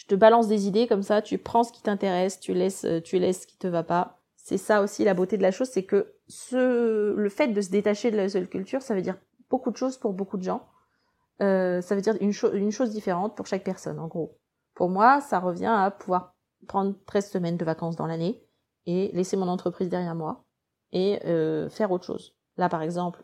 je 0.00 0.06
te 0.06 0.14
balance 0.14 0.48
des 0.48 0.66
idées 0.66 0.86
comme 0.86 1.02
ça, 1.02 1.20
tu 1.20 1.36
prends 1.36 1.62
ce 1.62 1.72
qui 1.72 1.82
t'intéresse, 1.82 2.40
tu 2.40 2.54
laisses, 2.54 2.86
euh, 2.86 3.02
tu 3.02 3.18
laisses 3.18 3.42
ce 3.42 3.46
qui 3.46 3.58
te 3.58 3.66
va 3.66 3.82
pas. 3.82 4.18
C'est 4.34 4.56
ça 4.56 4.80
aussi 4.80 5.04
la 5.04 5.12
beauté 5.12 5.36
de 5.36 5.42
la 5.42 5.50
chose, 5.50 5.68
c'est 5.68 5.84
que 5.84 6.14
ce, 6.26 7.12
le 7.12 7.28
fait 7.28 7.48
de 7.48 7.60
se 7.60 7.68
détacher 7.68 8.10
de 8.10 8.16
la 8.16 8.30
seule 8.30 8.48
culture, 8.48 8.80
ça 8.80 8.94
veut 8.94 9.02
dire 9.02 9.18
beaucoup 9.50 9.70
de 9.70 9.76
choses 9.76 9.98
pour 9.98 10.14
beaucoup 10.14 10.38
de 10.38 10.42
gens. 10.42 10.66
Euh, 11.42 11.82
ça 11.82 11.94
veut 11.94 12.00
dire 12.00 12.16
une, 12.22 12.32
chose 12.32 12.90
différente 12.90 13.36
pour 13.36 13.46
chaque 13.46 13.62
personne, 13.62 13.98
en 13.98 14.06
gros. 14.06 14.38
Pour 14.72 14.88
moi, 14.88 15.20
ça 15.20 15.38
revient 15.38 15.66
à 15.66 15.90
pouvoir 15.90 16.34
prendre 16.66 16.94
13 17.04 17.30
semaines 17.30 17.56
de 17.58 17.64
vacances 17.66 17.96
dans 17.96 18.06
l'année 18.06 18.42
et 18.86 19.10
laisser 19.12 19.36
mon 19.36 19.48
entreprise 19.48 19.90
derrière 19.90 20.14
moi 20.14 20.46
et 20.92 21.20
euh, 21.26 21.68
faire 21.68 21.92
autre 21.92 22.06
chose. 22.06 22.34
Là, 22.56 22.70
par 22.70 22.80
exemple, 22.80 23.22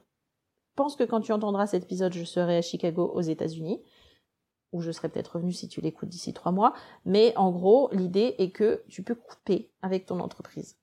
pense 0.75 0.95
que 0.95 1.05
quand 1.05 1.23
tu 1.23 1.33
entendras 1.33 1.67
cet 1.67 1.85
épisode, 1.85 2.13
je 2.13 2.25
serai 2.25 2.59
à 2.59 2.63
Chicago, 2.63 3.11
aux 3.15 3.23
États-Unis 3.23 3.83
ou 4.73 4.81
je 4.81 4.91
serai 4.91 5.09
peut-être 5.09 5.37
revenu 5.37 5.53
si 5.53 5.69
tu 5.69 5.81
l'écoutes 5.81 6.09
d'ici 6.09 6.33
trois 6.33 6.53
mois. 6.53 6.75
Mais 7.05 7.33
en 7.37 7.51
gros, 7.51 7.89
l'idée 7.93 8.35
est 8.39 8.51
que 8.51 8.83
tu 8.89 9.03
peux 9.03 9.15
couper 9.15 9.71
avec 9.83 10.07
ton 10.07 10.21
entreprise. 10.21 10.77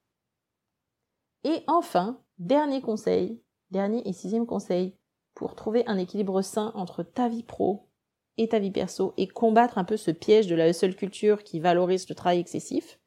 Et 1.44 1.64
enfin, 1.68 2.20
dernier 2.38 2.82
conseil, 2.82 3.42
dernier 3.72 4.08
et 4.08 4.14
sixième 4.14 4.46
conseil 4.46 4.96
pour 5.34 5.56
trouver 5.56 5.84
un 5.88 5.98
équilibre 5.98 6.42
sain 6.42 6.72
entre 6.76 7.04
ta 7.04 7.28
vie 7.28 7.44
pro 7.44 7.90
et 8.38 8.48
ta 8.48 8.60
vie 8.60 8.72
perso 8.72 9.14
et 9.18 9.28
combattre 9.28 9.78
un 9.78 9.84
peu 9.84 9.98
ce 9.98 10.12
piège 10.12 10.48
de 10.48 10.56
la 10.56 10.72
seule 10.74 10.96
culture 10.96 11.44
qui 11.44 11.60
valorise 11.60 12.08
le 12.10 12.16
travail 12.16 12.40
excessif, 12.40 13.00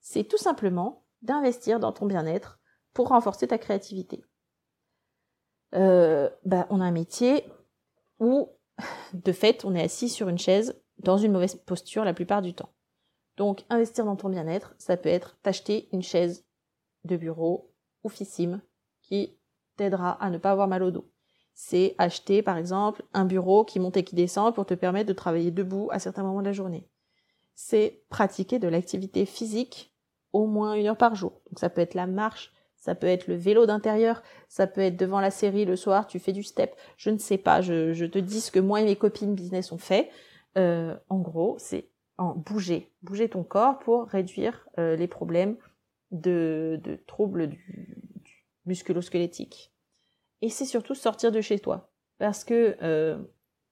c'est 0.00 0.24
tout 0.24 0.38
simplement 0.38 1.04
d'investir 1.22 1.80
dans 1.80 1.92
ton 1.92 2.06
bien-être 2.06 2.60
pour 2.92 3.08
renforcer 3.08 3.48
ta 3.48 3.58
créativité. 3.58 4.24
Euh, 5.74 6.30
bah, 6.44 6.66
on 6.70 6.80
a 6.80 6.84
un 6.84 6.90
métier 6.90 7.44
où, 8.18 8.48
de 9.14 9.32
fait, 9.32 9.64
on 9.64 9.74
est 9.74 9.82
assis 9.82 10.08
sur 10.08 10.28
une 10.28 10.38
chaise 10.38 10.80
dans 10.98 11.18
une 11.18 11.32
mauvaise 11.32 11.56
posture 11.56 12.04
la 12.04 12.14
plupart 12.14 12.42
du 12.42 12.54
temps. 12.54 12.72
Donc, 13.36 13.64
investir 13.70 14.04
dans 14.04 14.16
ton 14.16 14.28
bien-être, 14.28 14.74
ça 14.78 14.96
peut 14.96 15.08
être 15.08 15.38
t'acheter 15.42 15.88
une 15.92 16.02
chaise 16.02 16.44
de 17.04 17.16
bureau 17.16 17.72
oufissime 18.04 18.60
qui 19.02 19.38
t'aidera 19.76 20.12
à 20.22 20.30
ne 20.30 20.38
pas 20.38 20.50
avoir 20.50 20.68
mal 20.68 20.82
au 20.82 20.90
dos. 20.90 21.10
C'est 21.54 21.94
acheter, 21.98 22.42
par 22.42 22.56
exemple, 22.56 23.02
un 23.12 23.24
bureau 23.24 23.64
qui 23.64 23.80
monte 23.80 23.96
et 23.96 24.04
qui 24.04 24.14
descend 24.14 24.54
pour 24.54 24.66
te 24.66 24.74
permettre 24.74 25.08
de 25.08 25.14
travailler 25.14 25.50
debout 25.50 25.88
à 25.90 25.98
certains 25.98 26.22
moments 26.22 26.40
de 26.40 26.46
la 26.46 26.52
journée. 26.52 26.88
C'est 27.54 28.02
pratiquer 28.08 28.58
de 28.58 28.68
l'activité 28.68 29.26
physique 29.26 29.94
au 30.32 30.46
moins 30.46 30.74
une 30.74 30.86
heure 30.86 30.96
par 30.96 31.14
jour. 31.14 31.42
Donc, 31.50 31.58
ça 31.58 31.70
peut 31.70 31.80
être 31.80 31.94
la 31.94 32.06
marche, 32.06 32.52
ça 32.80 32.94
peut 32.94 33.06
être 33.06 33.28
le 33.28 33.34
vélo 33.34 33.66
d'intérieur, 33.66 34.22
ça 34.48 34.66
peut 34.66 34.80
être 34.80 34.96
devant 34.96 35.20
la 35.20 35.30
série 35.30 35.66
le 35.66 35.76
soir, 35.76 36.06
tu 36.06 36.18
fais 36.18 36.32
du 36.32 36.42
step, 36.42 36.74
je 36.96 37.10
ne 37.10 37.18
sais 37.18 37.38
pas, 37.38 37.60
je, 37.60 38.04
te 38.06 38.18
dis 38.18 38.40
ce 38.40 38.50
que 38.50 38.58
moi 38.58 38.80
et 38.80 38.84
mes 38.84 38.96
copines 38.96 39.34
business 39.34 39.70
ont 39.70 39.78
fait. 39.78 40.10
Euh, 40.56 40.96
en 41.10 41.18
gros, 41.18 41.56
c'est 41.58 41.90
en 42.16 42.34
bouger, 42.34 42.90
bouger 43.02 43.28
ton 43.28 43.44
corps 43.44 43.78
pour 43.78 44.06
réduire 44.06 44.66
euh, 44.78 44.96
les 44.96 45.06
problèmes 45.06 45.56
de, 46.10 46.80
troubles 47.06 47.48
du, 47.48 47.96
musculo-squelettique. 48.66 49.72
Et 50.42 50.48
c'est 50.48 50.64
surtout 50.64 50.94
sortir 50.94 51.32
de 51.32 51.40
chez 51.40 51.58
toi, 51.58 51.90
parce 52.18 52.44
que 52.44 52.76
euh, 52.82 53.18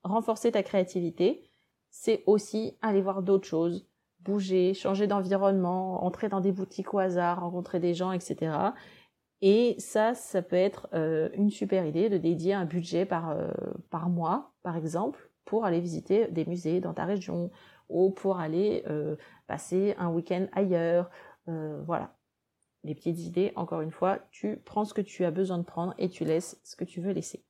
renforcer 0.03 0.53
ta 0.53 0.63
créativité, 0.63 1.51
c'est 1.91 2.23
aussi 2.27 2.77
aller 2.83 3.01
voir 3.01 3.23
d'autres 3.23 3.47
choses, 3.47 3.87
bouger, 4.21 4.75
changer 4.75 5.07
d'environnement, 5.07 6.05
entrer 6.05 6.29
dans 6.29 6.41
des 6.41 6.53
boutiques 6.53 6.93
au 6.93 6.99
hasard, 6.99 7.41
rencontrer 7.41 7.81
des 7.81 7.95
gens, 7.95 8.13
etc. 8.13 8.53
Et 9.41 9.77
ça, 9.79 10.15
ça 10.15 10.43
peut 10.43 10.57
être 10.57 10.89
euh, 10.95 11.29
une 11.35 11.51
super 11.51 11.87
idée 11.87 12.09
de 12.09 12.19
dédier 12.19 12.55
un 12.55 12.65
budget 12.65 13.07
par, 13.07 13.31
euh, 13.31 13.51
par 13.91 14.09
mois, 14.09 14.53
par 14.63 14.77
exemple, 14.77 15.31
pour 15.45 15.65
aller 15.65 15.81
visiter 15.81 16.27
des 16.29 16.45
musées 16.45 16.81
dans 16.81 16.93
ta 16.93 17.05
région 17.05 17.51
ou 17.89 18.11
pour 18.11 18.41
aller 18.41 18.83
euh, 18.89 19.17
passer 19.47 19.95
un 19.99 20.11
week-end 20.11 20.47
ailleurs. 20.53 21.11
voilà. 21.47 22.15
Les 22.85 22.95
petites 22.95 23.19
idées, 23.19 23.53
encore 23.57 23.81
une 23.81 23.91
fois, 23.91 24.21
tu 24.31 24.57
prends 24.65 24.85
ce 24.85 24.95
que 24.95 25.01
tu 25.01 25.25
as 25.25 25.31
besoin 25.31 25.59
de 25.59 25.65
prendre 25.65 25.95
et 25.99 26.09
tu 26.09 26.25
laisses 26.25 26.61
ce 26.63 26.77
que 26.77 26.85
tu 26.85 27.01
veux 27.01 27.13
laisser. 27.13 27.45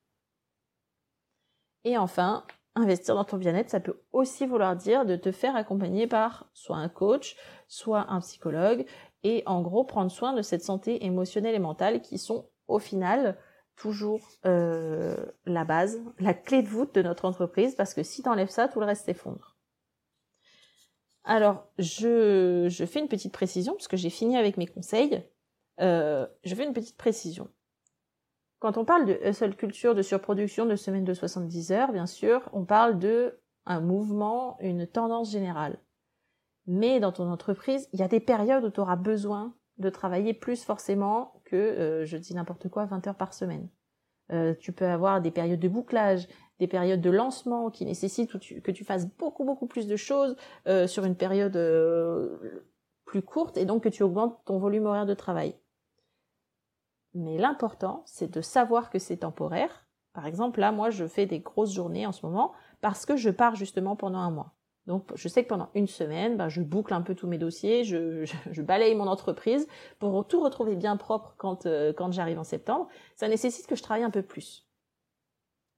Et 1.83 1.97
enfin, 1.97 2.45
investir 2.75 3.15
dans 3.15 3.23
ton 3.23 3.37
bien-être, 3.37 3.69
ça 3.69 3.79
peut 3.79 4.01
aussi 4.11 4.45
vouloir 4.45 4.75
dire 4.75 5.05
de 5.05 5.15
te 5.15 5.31
faire 5.31 5.55
accompagner 5.55 6.07
par 6.07 6.49
soit 6.53 6.77
un 6.77 6.89
coach, 6.89 7.35
soit 7.67 8.11
un 8.11 8.19
psychologue, 8.21 8.85
et 9.23 9.43
en 9.45 9.61
gros 9.61 9.83
prendre 9.83 10.11
soin 10.11 10.33
de 10.33 10.41
cette 10.41 10.63
santé 10.63 11.05
émotionnelle 11.05 11.55
et 11.55 11.59
mentale 11.59 12.01
qui 12.01 12.17
sont 12.17 12.49
au 12.67 12.79
final 12.79 13.37
toujours 13.75 14.21
euh, 14.45 15.15
la 15.45 15.63
base, 15.63 15.99
la 16.19 16.33
clé 16.33 16.61
de 16.61 16.67
voûte 16.67 16.93
de 16.93 17.01
notre 17.01 17.25
entreprise, 17.25 17.75
parce 17.75 17.93
que 17.93 18.03
si 18.03 18.21
tu 18.21 18.29
enlèves 18.29 18.49
ça, 18.49 18.67
tout 18.67 18.79
le 18.79 18.85
reste 18.85 19.05
s'effondre. 19.05 19.57
Alors, 21.23 21.67
je, 21.77 22.67
je, 22.69 22.85
fais 22.85 22.99
une 22.99 23.07
petite 23.07 23.33
précision, 23.33 23.73
parce 23.73 23.87
que 23.87 23.97
j'ai 23.97 24.09
fini 24.09 24.37
avec 24.37 24.57
mes 24.57 24.67
conseils. 24.67 25.23
Euh, 25.79 26.27
je 26.43 26.55
fais 26.55 26.65
une 26.65 26.73
petite 26.73 26.97
précision. 26.97 27.49
Quand 28.59 28.77
on 28.77 28.83
parle 28.83 29.05
de 29.05 29.19
hustle 29.23 29.55
culture, 29.55 29.95
de 29.95 30.01
surproduction, 30.01 30.65
de 30.65 30.75
semaine 30.75 31.05
de 31.05 31.13
70 31.13 31.71
heures, 31.71 31.91
bien 31.93 32.07
sûr, 32.07 32.49
on 32.51 32.65
parle 32.65 32.99
de 32.99 33.39
un 33.65 33.79
mouvement, 33.79 34.57
une 34.59 34.87
tendance 34.87 35.31
générale. 35.31 35.79
Mais 36.71 36.99
dans 36.99 37.11
ton 37.11 37.31
entreprise, 37.31 37.89
il 37.93 37.99
y 37.99 38.03
a 38.03 38.07
des 38.07 38.19
périodes 38.19 38.63
où 38.63 38.69
tu 38.69 38.79
auras 38.79 38.95
besoin 38.95 39.55
de 39.79 39.89
travailler 39.89 40.35
plus 40.35 40.63
forcément 40.63 41.41
que, 41.45 41.55
euh, 41.55 42.05
je 42.05 42.15
dis 42.15 42.35
n'importe 42.35 42.69
quoi, 42.69 42.85
20 42.85 43.07
heures 43.07 43.15
par 43.15 43.33
semaine. 43.33 43.67
Euh, 44.31 44.53
tu 44.53 44.71
peux 44.71 44.85
avoir 44.85 45.19
des 45.19 45.31
périodes 45.31 45.59
de 45.59 45.67
bouclage, 45.67 46.27
des 46.59 46.67
périodes 46.67 47.01
de 47.01 47.09
lancement 47.09 47.71
qui 47.71 47.85
nécessitent 47.85 48.37
que 48.61 48.69
tu 48.71 48.85
fasses 48.85 49.07
beaucoup 49.17 49.45
beaucoup 49.45 49.65
plus 49.65 49.87
de 49.87 49.95
choses 49.95 50.35
euh, 50.67 50.85
sur 50.85 51.05
une 51.05 51.15
période 51.15 51.57
plus 53.03 53.23
courte 53.23 53.57
et 53.57 53.65
donc 53.65 53.81
que 53.81 53.89
tu 53.89 54.03
augmentes 54.03 54.39
ton 54.45 54.59
volume 54.59 54.85
horaire 54.85 55.07
de 55.07 55.15
travail. 55.15 55.55
Mais 57.15 57.39
l'important, 57.39 58.03
c'est 58.05 58.29
de 58.29 58.41
savoir 58.41 58.91
que 58.91 58.99
c'est 58.99 59.17
temporaire. 59.17 59.87
Par 60.13 60.27
exemple, 60.27 60.59
là, 60.59 60.71
moi, 60.71 60.91
je 60.91 61.07
fais 61.07 61.25
des 61.25 61.39
grosses 61.39 61.73
journées 61.73 62.05
en 62.05 62.11
ce 62.11 62.23
moment 62.23 62.51
parce 62.79 63.07
que 63.07 63.15
je 63.15 63.31
pars 63.31 63.55
justement 63.55 63.95
pendant 63.95 64.19
un 64.19 64.29
mois. 64.29 64.53
Donc, 64.89 65.11
je 65.13 65.27
sais 65.27 65.43
que 65.43 65.49
pendant 65.49 65.69
une 65.75 65.85
semaine, 65.85 66.35
ben, 66.35 66.49
je 66.49 66.63
boucle 66.63 66.95
un 66.95 67.03
peu 67.03 67.13
tous 67.13 67.27
mes 67.27 67.37
dossiers, 67.37 67.83
je, 67.83 68.25
balaye 68.63 68.95
mon 68.95 69.05
entreprise 69.05 69.67
pour 69.99 70.27
tout 70.27 70.41
retrouver 70.41 70.75
bien 70.75 70.97
propre 70.97 71.35
quand, 71.37 71.67
euh, 71.67 71.93
quand 71.93 72.11
j'arrive 72.11 72.39
en 72.39 72.43
septembre. 72.43 72.87
Ça 73.15 73.27
nécessite 73.27 73.67
que 73.67 73.75
je 73.75 73.83
travaille 73.83 74.01
un 74.01 74.09
peu 74.09 74.23
plus. 74.23 74.67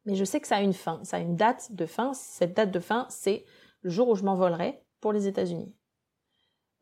Mais 0.06 0.16
je 0.16 0.24
sais 0.24 0.40
que 0.40 0.48
ça 0.48 0.56
a 0.56 0.62
une 0.62 0.72
fin, 0.72 1.04
ça 1.04 1.18
a 1.18 1.20
une 1.20 1.36
date 1.36 1.74
de 1.74 1.86
fin. 1.86 2.14
Cette 2.14 2.56
date 2.56 2.72
de 2.72 2.80
fin, 2.80 3.06
c'est 3.10 3.44
le 3.82 3.90
jour 3.90 4.08
où 4.08 4.16
je 4.16 4.24
m'envolerai 4.24 4.82
pour 5.02 5.12
les 5.12 5.28
États-Unis. 5.28 5.76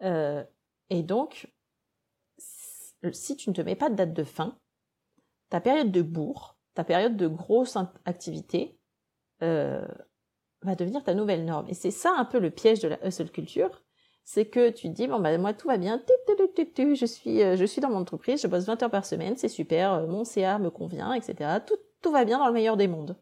Euh, 0.04 0.44
et 0.92 1.02
donc, 1.02 1.52
si 3.12 3.38
tu 3.38 3.50
ne 3.50 3.56
te 3.56 3.62
mets 3.62 3.76
pas 3.76 3.90
de 3.90 3.96
date 3.96 4.14
de 4.14 4.24
fin, 4.24 4.56
ta 5.50 5.62
période 5.62 5.92
de 5.92 6.04
bourre, 6.04 6.60
ta 6.76 6.84
période 6.84 7.18
de 7.18 7.28
grosse 7.28 7.76
activité 8.06 8.78
euh, 9.42 9.88
va 10.64 10.76
devenir 10.76 11.04
ta 11.04 11.14
nouvelle 11.14 11.46
norme. 11.46 11.66
Et 11.70 11.74
c'est 11.74 11.92
ça 11.92 12.14
un 12.18 12.26
peu 12.26 12.40
le 12.40 12.50
piège 12.50 12.80
de 12.80 12.88
la 12.88 13.06
hustle 13.06 13.30
culture, 13.30 13.82
c'est 14.24 14.46
que 14.46 14.70
tu 14.70 14.90
te 14.90 14.94
dis 14.94 15.08
bon 15.08 15.20
bah 15.20 15.38
moi 15.38 15.54
tout 15.54 15.68
va 15.68 15.78
bien, 15.78 16.02
je 16.78 17.06
suis 17.06 17.42
euh, 17.42 17.56
je 17.56 17.66
suis 17.66 17.82
dans 17.82 17.90
mon 17.90 17.98
entreprise, 17.98 18.42
je 18.42 18.48
bosse 18.48 18.66
20 18.66 18.84
heures 18.84 18.92
par 18.92 19.06
semaine, 19.06 19.36
c'est 19.38 19.48
super, 19.48 19.94
euh, 19.94 20.08
mon 20.08 20.24
CA 20.24 20.60
me 20.60 20.70
convient, 20.70 21.14
etc. 21.14 21.60
Tout 21.66 21.78
tout 22.02 22.12
va 22.12 22.26
bien 22.26 22.38
dans 22.38 22.48
le 22.48 22.54
meilleur 22.54 22.78
des 22.78 22.88
mondes. 22.88 23.18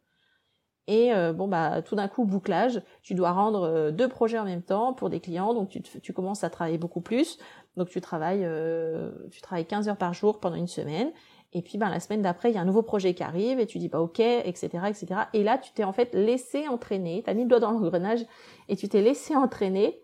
Et 0.89 1.12
bon 1.34 1.50
bah 1.50 1.82
tout 1.82 1.95
d'un 1.95 2.08
coup 2.08 2.23
bouclage, 2.23 2.82
tu 3.02 3.13
dois 3.13 3.32
rendre 3.32 3.91
deux 3.91 4.08
projets 4.08 4.39
en 4.39 4.45
même 4.45 4.62
temps 4.62 4.93
pour 4.93 5.10
des 5.10 5.19
clients, 5.19 5.54
donc 5.54 5.67
tu, 5.67 5.82
tu 5.82 6.13
commences 6.13 6.45
à 6.45 6.50
travailler 6.50 6.78
beaucoup 6.78 7.02
plus. 7.02 7.39
Donc 7.78 7.89
tu 7.89 8.02
travailles, 8.02 8.43
euh, 8.43 9.12
tu 9.32 9.39
travailles 9.39 9.65
15 9.65 9.88
heures 9.88 9.97
par 9.97 10.13
jour 10.13 10.39
pendant 10.39 10.56
une 10.56 10.67
semaine. 10.67 11.12
Et 11.53 11.62
puis 11.62 11.77
ben, 11.77 11.89
la 11.89 11.99
semaine 11.99 12.21
d'après, 12.21 12.51
il 12.51 12.55
y 12.55 12.57
a 12.57 12.62
un 12.62 12.65
nouveau 12.65 12.83
projet 12.83 13.13
qui 13.13 13.23
arrive 13.23 13.60
et 13.60 13.65
tu 13.65 13.77
dis 13.79 13.89
pas 13.89 13.99
bah, 13.99 14.03
ok, 14.03 14.19
etc., 14.19 14.69
etc. 14.88 15.21
Et 15.33 15.43
là, 15.43 15.57
tu 15.57 15.71
t'es 15.71 15.83
en 15.83 15.93
fait 15.93 16.13
laissé 16.13 16.67
entraîner, 16.67 17.23
tu 17.23 17.29
as 17.29 17.33
mis 17.33 17.43
le 17.43 17.49
doigt 17.49 17.60
dans 17.60 17.71
l'engrenage 17.71 18.25
et 18.67 18.75
tu 18.75 18.89
t'es 18.89 19.01
laissé 19.01 19.36
entraîner 19.36 20.01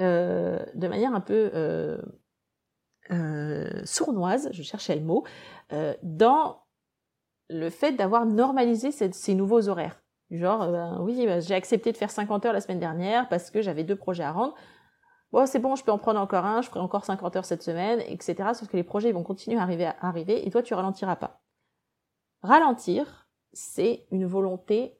euh, 0.00 0.64
de 0.74 0.88
manière 0.88 1.14
un 1.14 1.20
peu 1.20 1.50
euh, 1.54 2.00
euh, 3.10 3.68
sournoise, 3.84 4.48
je 4.52 4.62
cherchais 4.62 4.94
le 4.94 5.02
mot, 5.02 5.24
dans 6.02 6.62
le 7.48 7.68
fait 7.68 7.92
d'avoir 7.92 8.24
normalisé 8.26 8.92
ces, 8.92 9.34
nouveaux 9.34 9.68
horaires. 9.68 10.02
Genre, 10.30 10.70
ben, 10.70 10.98
oui, 11.00 11.26
ben, 11.26 11.40
j'ai 11.40 11.54
accepté 11.54 11.90
de 11.90 11.96
faire 11.96 12.10
50 12.10 12.46
heures 12.46 12.52
la 12.52 12.60
semaine 12.60 12.78
dernière 12.78 13.28
parce 13.28 13.50
que 13.50 13.60
j'avais 13.60 13.82
deux 13.82 13.96
projets 13.96 14.22
à 14.22 14.32
rendre 14.32 14.54
bon, 15.32 15.46
c'est 15.46 15.58
bon, 15.58 15.76
je 15.76 15.84
peux 15.84 15.92
en 15.92 15.98
prendre 15.98 16.20
encore 16.20 16.44
un, 16.44 16.62
je 16.62 16.68
ferai 16.68 16.80
encore 16.80 17.04
50 17.04 17.36
heures 17.36 17.44
cette 17.44 17.62
semaine, 17.62 18.00
etc. 18.06 18.50
Sauf 18.54 18.68
que 18.68 18.76
les 18.76 18.82
projets 18.82 19.12
vont 19.12 19.22
continuer 19.22 19.58
à 19.58 19.62
arriver, 19.62 19.86
à 19.86 19.96
arriver 20.00 20.46
et 20.46 20.50
toi, 20.50 20.62
tu 20.62 20.74
ralentiras 20.74 21.16
pas. 21.16 21.42
Ralentir, 22.42 23.28
c'est 23.52 24.06
une 24.10 24.26
volonté 24.26 24.98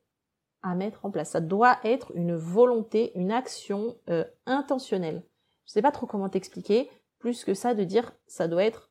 à 0.62 0.74
mettre 0.74 1.04
en 1.04 1.10
place. 1.10 1.30
Ça 1.30 1.40
doit 1.40 1.78
être 1.84 2.12
une 2.14 2.36
volonté, 2.36 3.12
une 3.18 3.32
action 3.32 3.96
euh, 4.10 4.24
intentionnelle. 4.46 5.24
Je 5.66 5.72
sais 5.72 5.82
pas 5.82 5.92
trop 5.92 6.06
comment 6.06 6.28
t'expliquer, 6.28 6.90
plus 7.18 7.44
que 7.44 7.54
ça 7.54 7.74
de 7.74 7.84
dire 7.84 8.12
ça 8.26 8.48
doit 8.48 8.64
être 8.64 8.90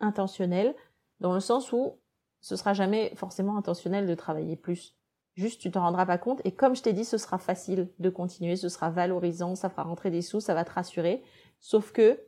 intentionnel, 0.00 0.74
dans 1.20 1.32
le 1.32 1.40
sens 1.40 1.72
où 1.72 1.98
ce 2.40 2.56
sera 2.56 2.74
jamais 2.74 3.14
forcément 3.16 3.56
intentionnel 3.56 4.06
de 4.06 4.14
travailler 4.14 4.56
plus. 4.56 4.96
Juste, 5.34 5.60
tu 5.60 5.70
t'en 5.70 5.82
rendras 5.82 6.06
pas 6.06 6.18
compte. 6.18 6.40
Et 6.44 6.52
comme 6.52 6.76
je 6.76 6.82
t'ai 6.82 6.92
dit, 6.92 7.04
ce 7.04 7.18
sera 7.18 7.38
facile 7.38 7.88
de 7.98 8.08
continuer, 8.08 8.54
ce 8.54 8.68
sera 8.68 8.90
valorisant, 8.90 9.56
ça 9.56 9.68
fera 9.68 9.82
rentrer 9.82 10.10
des 10.10 10.22
sous, 10.22 10.40
ça 10.40 10.54
va 10.54 10.64
te 10.64 10.70
rassurer. 10.70 11.22
Sauf 11.58 11.92
que 11.92 12.20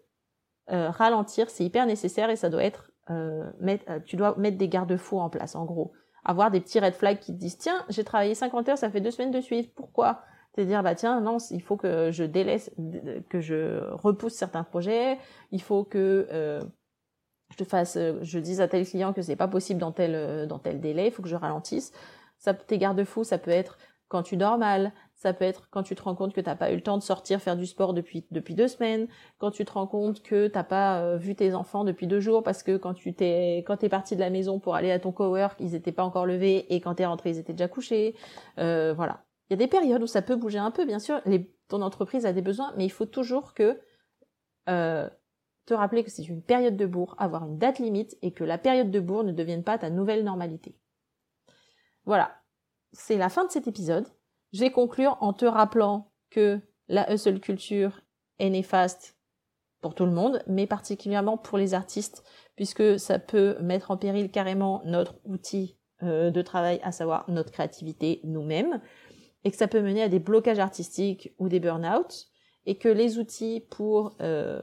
euh, 0.73 0.91
ralentir, 0.91 1.49
c'est 1.49 1.65
hyper 1.65 1.87
nécessaire 1.87 2.31
et 2.31 2.37
ça 2.37 2.51
doit 2.51 2.65
être, 2.65 2.91
euh, 3.11 3.49
mettre, 3.61 3.85
euh, 3.89 4.01
tu 4.05 4.17
dois 4.17 4.35
mettre 4.37 4.59
des 4.59 4.69
garde-fous 4.69 5.19
en 5.19 5.31
place, 5.31 5.55
en 5.55 5.65
gros. 5.65 5.93
Avoir 6.25 6.51
des 6.51 6.61
petits 6.61 6.81
red 6.81 6.95
flags 6.95 7.21
qui 7.21 7.33
te 7.33 7.39
disent, 7.39 7.59
tiens, 7.59 7.85
j'ai 7.89 8.03
travaillé 8.03 8.35
50 8.35 8.69
heures, 8.71 8.79
ça 8.79 8.91
fait 8.91 9.01
deux 9.01 9.13
semaines 9.13 9.31
de 9.31 9.41
suite, 9.41 9.73
pourquoi? 9.75 10.23
Te 10.55 10.63
dire 10.63 10.83
bah 10.83 10.95
tiens 10.95 11.21
non 11.21 11.37
il 11.51 11.61
faut 11.61 11.77
que 11.77 12.11
je 12.11 12.25
délaisse 12.25 12.71
que 13.29 13.43
je 13.43 13.91
repousse 13.93 14.33
certains 14.33 14.65
projets 14.65 15.19
il 15.53 15.61
faut 15.61 15.85
que 15.85 16.27
je 17.51 17.57
te 17.59 17.65
fasse 17.65 17.99
je 18.23 18.39
dise 18.39 18.63
à 18.63 18.67
tel 18.67 18.87
client 18.87 19.13
que 19.13 19.21
c'est 19.21 19.37
pas 19.37 19.49
possible 19.49 19.79
dans 19.79 19.93
tel 19.93 20.49
dans 20.49 20.59
tel 20.59 20.81
délai 20.81 21.09
il 21.09 21.11
faut 21.11 21.23
que 21.23 21.29
je 21.29 21.37
ralentisse 21.37 21.93
ça, 22.47 22.55
tes 22.55 22.79
garde-fous, 22.79 23.25
ça 23.25 23.39
peut 23.39 23.51
être 23.51 23.77
quand 24.09 24.23
tu 24.23 24.37
dors 24.37 24.57
mal, 24.57 24.93
ça 25.15 25.33
peut 25.33 25.45
être 25.45 25.69
quand 25.71 25.83
tu 25.83 25.97
te 25.97 26.03
rends 26.03 26.15
compte 26.15 26.33
que 26.33 26.41
t'as 26.41 26.55
pas 26.55 26.71
eu 26.71 26.77
le 26.77 26.81
temps 26.81 26.97
de 26.97 27.03
sortir 27.03 27.41
faire 27.41 27.57
du 27.57 27.67
sport 27.67 27.93
depuis 27.93 28.25
depuis 28.31 28.55
deux 28.55 28.69
semaines, 28.69 29.09
quand 29.39 29.51
tu 29.51 29.65
te 29.65 29.73
rends 29.73 29.89
compte 29.89 30.23
que 30.23 30.47
t'as 30.47 30.63
pas 30.63 31.01
euh, 31.01 31.17
vu 31.17 31.35
tes 31.35 31.55
enfants 31.55 31.83
depuis 31.83 32.07
deux 32.07 32.21
jours 32.21 32.45
parce 32.45 32.63
que 32.63 32.77
quand 32.77 32.95
tu 32.95 33.15
t'es 33.15 33.65
parti 33.91 34.15
de 34.15 34.21
la 34.21 34.31
maison 34.31 34.61
pour 34.61 34.77
aller 34.77 34.93
à 34.93 35.01
ton 35.01 35.11
cowork, 35.11 35.59
ils 35.59 35.75
étaient 35.75 35.91
pas 35.91 36.05
encore 36.05 36.25
levés 36.25 36.73
et 36.73 36.81
quand 36.81 36.95
t'es 36.95 37.07
rentré 37.07 37.31
ils 37.31 37.39
étaient 37.39 37.53
déjà 37.53 37.67
couchés. 37.67 38.15
Euh, 38.59 38.95
voilà. 38.95 39.25
Il 39.51 39.53
y 39.53 39.55
a 39.55 39.59
des 39.59 39.69
périodes 39.69 40.03
où 40.03 40.07
ça 40.07 40.23
peut 40.23 40.37
bouger 40.37 40.59
un 40.59 40.71
peu, 40.71 40.85
bien 40.85 40.99
sûr. 41.01 41.21
Ton 41.69 41.83
entreprise 41.83 42.27
a 42.27 42.33
des 42.33 42.43
besoins, 42.43 42.73
mais 42.77 42.85
il 42.85 42.91
faut 42.91 43.07
toujours 43.07 43.55
que 43.55 43.81
euh, 44.69 45.09
te 45.67 45.75
rappeler 45.75 46.05
que 46.05 46.11
c'est 46.11 46.29
une 46.29 46.43
période 46.43 46.77
de 46.77 46.87
bourre, 46.87 47.17
avoir 47.19 47.45
une 47.45 47.59
date 47.59 47.81
limite 47.81 48.17
et 48.23 48.33
que 48.33 48.45
la 48.45 48.59
période 48.59 48.93
de 48.93 49.01
bourre 49.01 49.25
ne 49.25 49.33
devienne 49.33 49.65
pas 49.65 49.79
ta 49.79 49.91
nouvelle 49.91 50.25
normalité. 50.25 50.77
Voilà, 52.07 52.41
c'est 52.93 53.19
la 53.19 53.29
fin 53.29 53.45
de 53.45 53.51
cet 53.51 53.67
épisode. 53.67 54.07
Je 54.53 54.61
vais 54.61 54.71
conclure 54.71 55.19
en 55.21 55.33
te 55.33 55.45
rappelant 55.45 56.13
que 56.31 56.61
la 56.89 57.13
hustle 57.13 57.41
culture 57.41 58.01
est 58.39 58.49
néfaste 58.49 59.17
pour 59.81 59.95
tout 59.95 60.07
le 60.07 60.13
monde, 60.13 60.43
mais 60.47 60.67
particulièrement 60.67 61.37
pour 61.37 61.59
les 61.59 61.75
artistes, 61.75 62.25
puisque 62.55 62.99
ça 62.99 63.19
peut 63.19 63.57
mettre 63.61 63.91
en 63.91 63.97
péril 63.97 64.31
carrément 64.31 64.83
notre 64.85 65.17
outil 65.25 65.79
euh, 66.03 66.31
de 66.31 66.43
travail, 66.43 66.81
à 66.83 66.93
savoir 66.93 67.25
notre 67.29 67.51
créativité 67.51 68.21
nous-mêmes, 68.25 68.81
et 69.45 69.51
que 69.51 69.57
ça 69.57 69.69
peut 69.69 69.83
mener 69.83 70.03
à 70.03 70.09
des 70.09 70.19
blocages 70.19 70.59
artistiques 70.59 71.35
ou 71.39 71.49
des 71.49 71.61
burn-out, 71.61 72.29
et 72.67 72.79
que 72.79 72.89
les 72.89 73.19
outils 73.19 73.67
pour 73.71 74.17
euh, 74.21 74.61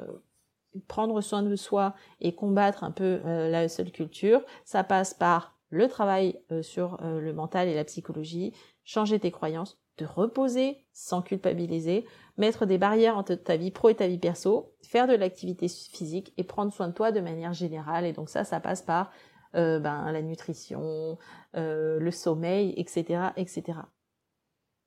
prendre 0.87 1.21
soin 1.21 1.43
de 1.43 1.55
soi 1.55 1.93
et 2.19 2.35
combattre 2.35 2.83
un 2.83 2.91
peu 2.91 3.21
euh, 3.25 3.49
la 3.49 3.65
hustle 3.65 3.91
culture, 3.91 4.41
ça 4.65 4.83
passe 4.83 5.13
par 5.13 5.52
le 5.73 5.87
travail 5.87 6.39
sur 6.61 6.99
le 7.01 7.33
mental 7.33 7.67
et 7.67 7.73
la 7.73 7.83
psychologie, 7.83 8.53
changer 8.83 9.19
tes 9.19 9.31
croyances, 9.31 9.79
te 9.97 10.03
reposer 10.03 10.85
sans 10.91 11.21
culpabiliser, 11.21 12.05
mettre 12.37 12.65
des 12.65 12.77
barrières 12.77 13.17
entre 13.17 13.35
ta 13.35 13.57
vie 13.57 13.71
pro 13.71 13.89
et 13.89 13.95
ta 13.95 14.07
vie 14.07 14.17
perso, 14.17 14.73
faire 14.81 15.07
de 15.07 15.13
l'activité 15.13 15.67
physique 15.67 16.33
et 16.37 16.43
prendre 16.43 16.73
soin 16.73 16.87
de 16.87 16.93
toi 16.93 17.11
de 17.11 17.19
manière 17.19 17.53
générale. 17.53 18.05
Et 18.05 18.13
donc 18.13 18.29
ça, 18.29 18.43
ça 18.43 18.59
passe 18.59 18.81
par 18.81 19.11
euh, 19.55 19.79
ben, 19.79 20.11
la 20.11 20.21
nutrition, 20.21 21.17
euh, 21.55 21.99
le 21.99 22.11
sommeil, 22.11 22.73
etc., 22.77 23.29
etc. 23.37 23.79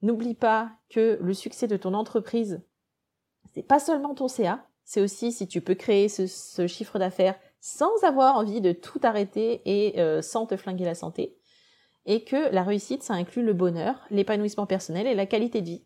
N'oublie 0.03 0.35
pas 0.35 0.73
que 0.91 1.19
le 1.21 1.35
succès 1.35 1.69
de 1.69 1.77
ton 1.77 1.95
entreprise, 1.95 2.63
c'est 3.55 3.63
pas 3.63 3.79
seulement 3.79 4.15
ton 4.15 4.29
CA, 4.29 4.67
c'est 4.85 5.01
aussi 5.01 5.33
si 5.33 5.49
tu 5.49 5.61
peux 5.61 5.75
créer 5.75 6.09
ce, 6.09 6.67
chiffre 6.67 6.99
d'affaires 6.99 7.39
sans 7.67 8.05
avoir 8.05 8.37
envie 8.37 8.61
de 8.61 8.71
tout 8.71 9.01
arrêter 9.03 9.61
et 9.65 10.01
euh, 10.01 10.23
sans 10.23 10.47
te 10.47 10.57
flinguer 10.57 10.85
la 10.85 10.95
santé. 10.95 11.37
Et 12.05 12.23
que 12.23 12.53
la 12.55 12.63
réussite, 12.63 13.03
ça 13.03 13.15
inclut 13.15 13.43
le 13.43 13.55
bonheur, 13.55 13.97
l'épanouissement 14.09 14.67
personnel 14.67 15.09
et 15.09 15.17
la 15.17 15.27
qualité 15.27 15.63
de 15.63 15.67
vie. 15.67 15.85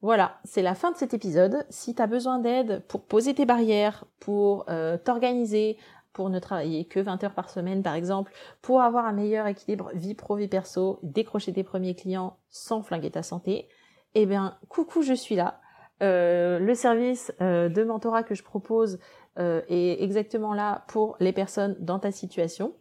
Voilà, 0.00 0.40
c'est 0.42 0.60
la 0.60 0.74
fin 0.74 0.90
de 0.90 0.96
cet 0.96 1.14
épisode. 1.14 1.64
Si 1.70 1.94
tu 1.94 2.02
as 2.02 2.08
besoin 2.08 2.40
d'aide 2.40 2.82
pour 2.88 3.04
poser 3.04 3.32
tes 3.32 3.46
barrières, 3.46 4.06
pour 4.18 4.66
t'organiser, 5.04 5.78
pour 6.12 6.30
ne 6.30 6.40
travailler 6.40 6.84
que 6.84 6.98
20 6.98 7.22
heures 7.22 7.34
par 7.34 7.48
semaine 7.48 7.84
par 7.84 7.94
exemple, 7.94 8.32
pour 8.60 8.82
avoir 8.82 9.06
un 9.06 9.12
meilleur 9.12 9.46
équilibre 9.46 9.92
vie 9.94 10.14
pro 10.14 10.34
vie 10.34 10.48
perso, 10.48 10.98
décrocher 11.04 11.52
tes 11.52 11.62
premiers 11.62 11.94
clients 11.94 12.38
sans 12.50 12.82
flinguer 12.82 13.12
ta 13.12 13.22
santé, 13.22 13.68
eh 14.16 14.26
bien 14.26 14.58
coucou 14.68 15.02
je 15.02 15.14
suis 15.14 15.36
là. 15.36 15.60
Euh, 16.02 16.58
le 16.58 16.74
service 16.74 17.32
euh, 17.40 17.68
de 17.68 17.84
mentorat 17.84 18.24
que 18.24 18.34
je 18.34 18.42
propose 18.42 18.94
euh, 18.94 18.98
est 19.36 20.02
exactement 20.02 20.54
là 20.54 20.84
pour 20.88 21.16
les 21.20 21.32
personnes 21.32 21.76
dans 21.80 21.98
ta 21.98 22.10
situation. 22.12 22.74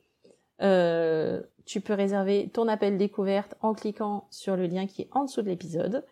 tu 0.59 1.81
peux 1.81 1.93
réserver 1.93 2.49
ton 2.53 2.67
appel 2.67 2.97
découverte 2.97 3.55
en 3.61 3.73
cliquant 3.73 4.27
sur 4.29 4.55
le 4.55 4.67
lien 4.67 4.87
qui 4.87 5.03
est 5.03 5.09
en 5.11 5.25
dessous 5.25 5.41
de 5.41 5.49
l'épisode. 5.49 6.05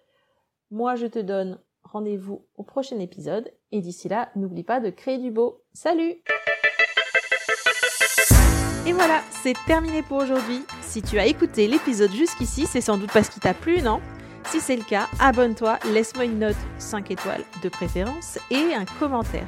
Moi 0.71 0.95
je 0.95 1.07
te 1.07 1.19
donne 1.19 1.59
rendez-vous 1.83 2.45
au 2.55 2.63
prochain 2.63 2.99
épisode 2.99 3.51
et 3.71 3.81
d'ici 3.81 4.09
là 4.09 4.29
n'oublie 4.35 4.63
pas 4.63 4.79
de 4.79 4.89
créer 4.89 5.17
du 5.17 5.31
beau. 5.31 5.61
Salut 5.73 6.23
et 8.85 8.93
voilà, 8.93 9.21
c'est 9.29 9.53
terminé 9.67 10.01
pour 10.01 10.17
aujourd'hui. 10.17 10.63
Si 10.81 11.03
tu 11.03 11.19
as 11.19 11.27
écouté 11.27 11.67
l'épisode 11.67 12.11
jusqu'ici, 12.11 12.65
c'est 12.65 12.81
sans 12.81 12.97
doute 12.97 13.11
parce 13.13 13.29
qu'il 13.29 13.39
t'a 13.39 13.53
plu, 13.53 13.83
non? 13.83 14.01
Si 14.45 14.59
c'est 14.59 14.77
le 14.77 14.83
cas, 14.83 15.07
abonne-toi, 15.19 15.77
laisse-moi 15.93 16.25
une 16.25 16.39
note 16.39 16.55
5 16.79 17.11
étoiles 17.11 17.43
de 17.61 17.69
préférence 17.69 18.39
et 18.49 18.73
un 18.73 18.85
commentaire. 18.99 19.47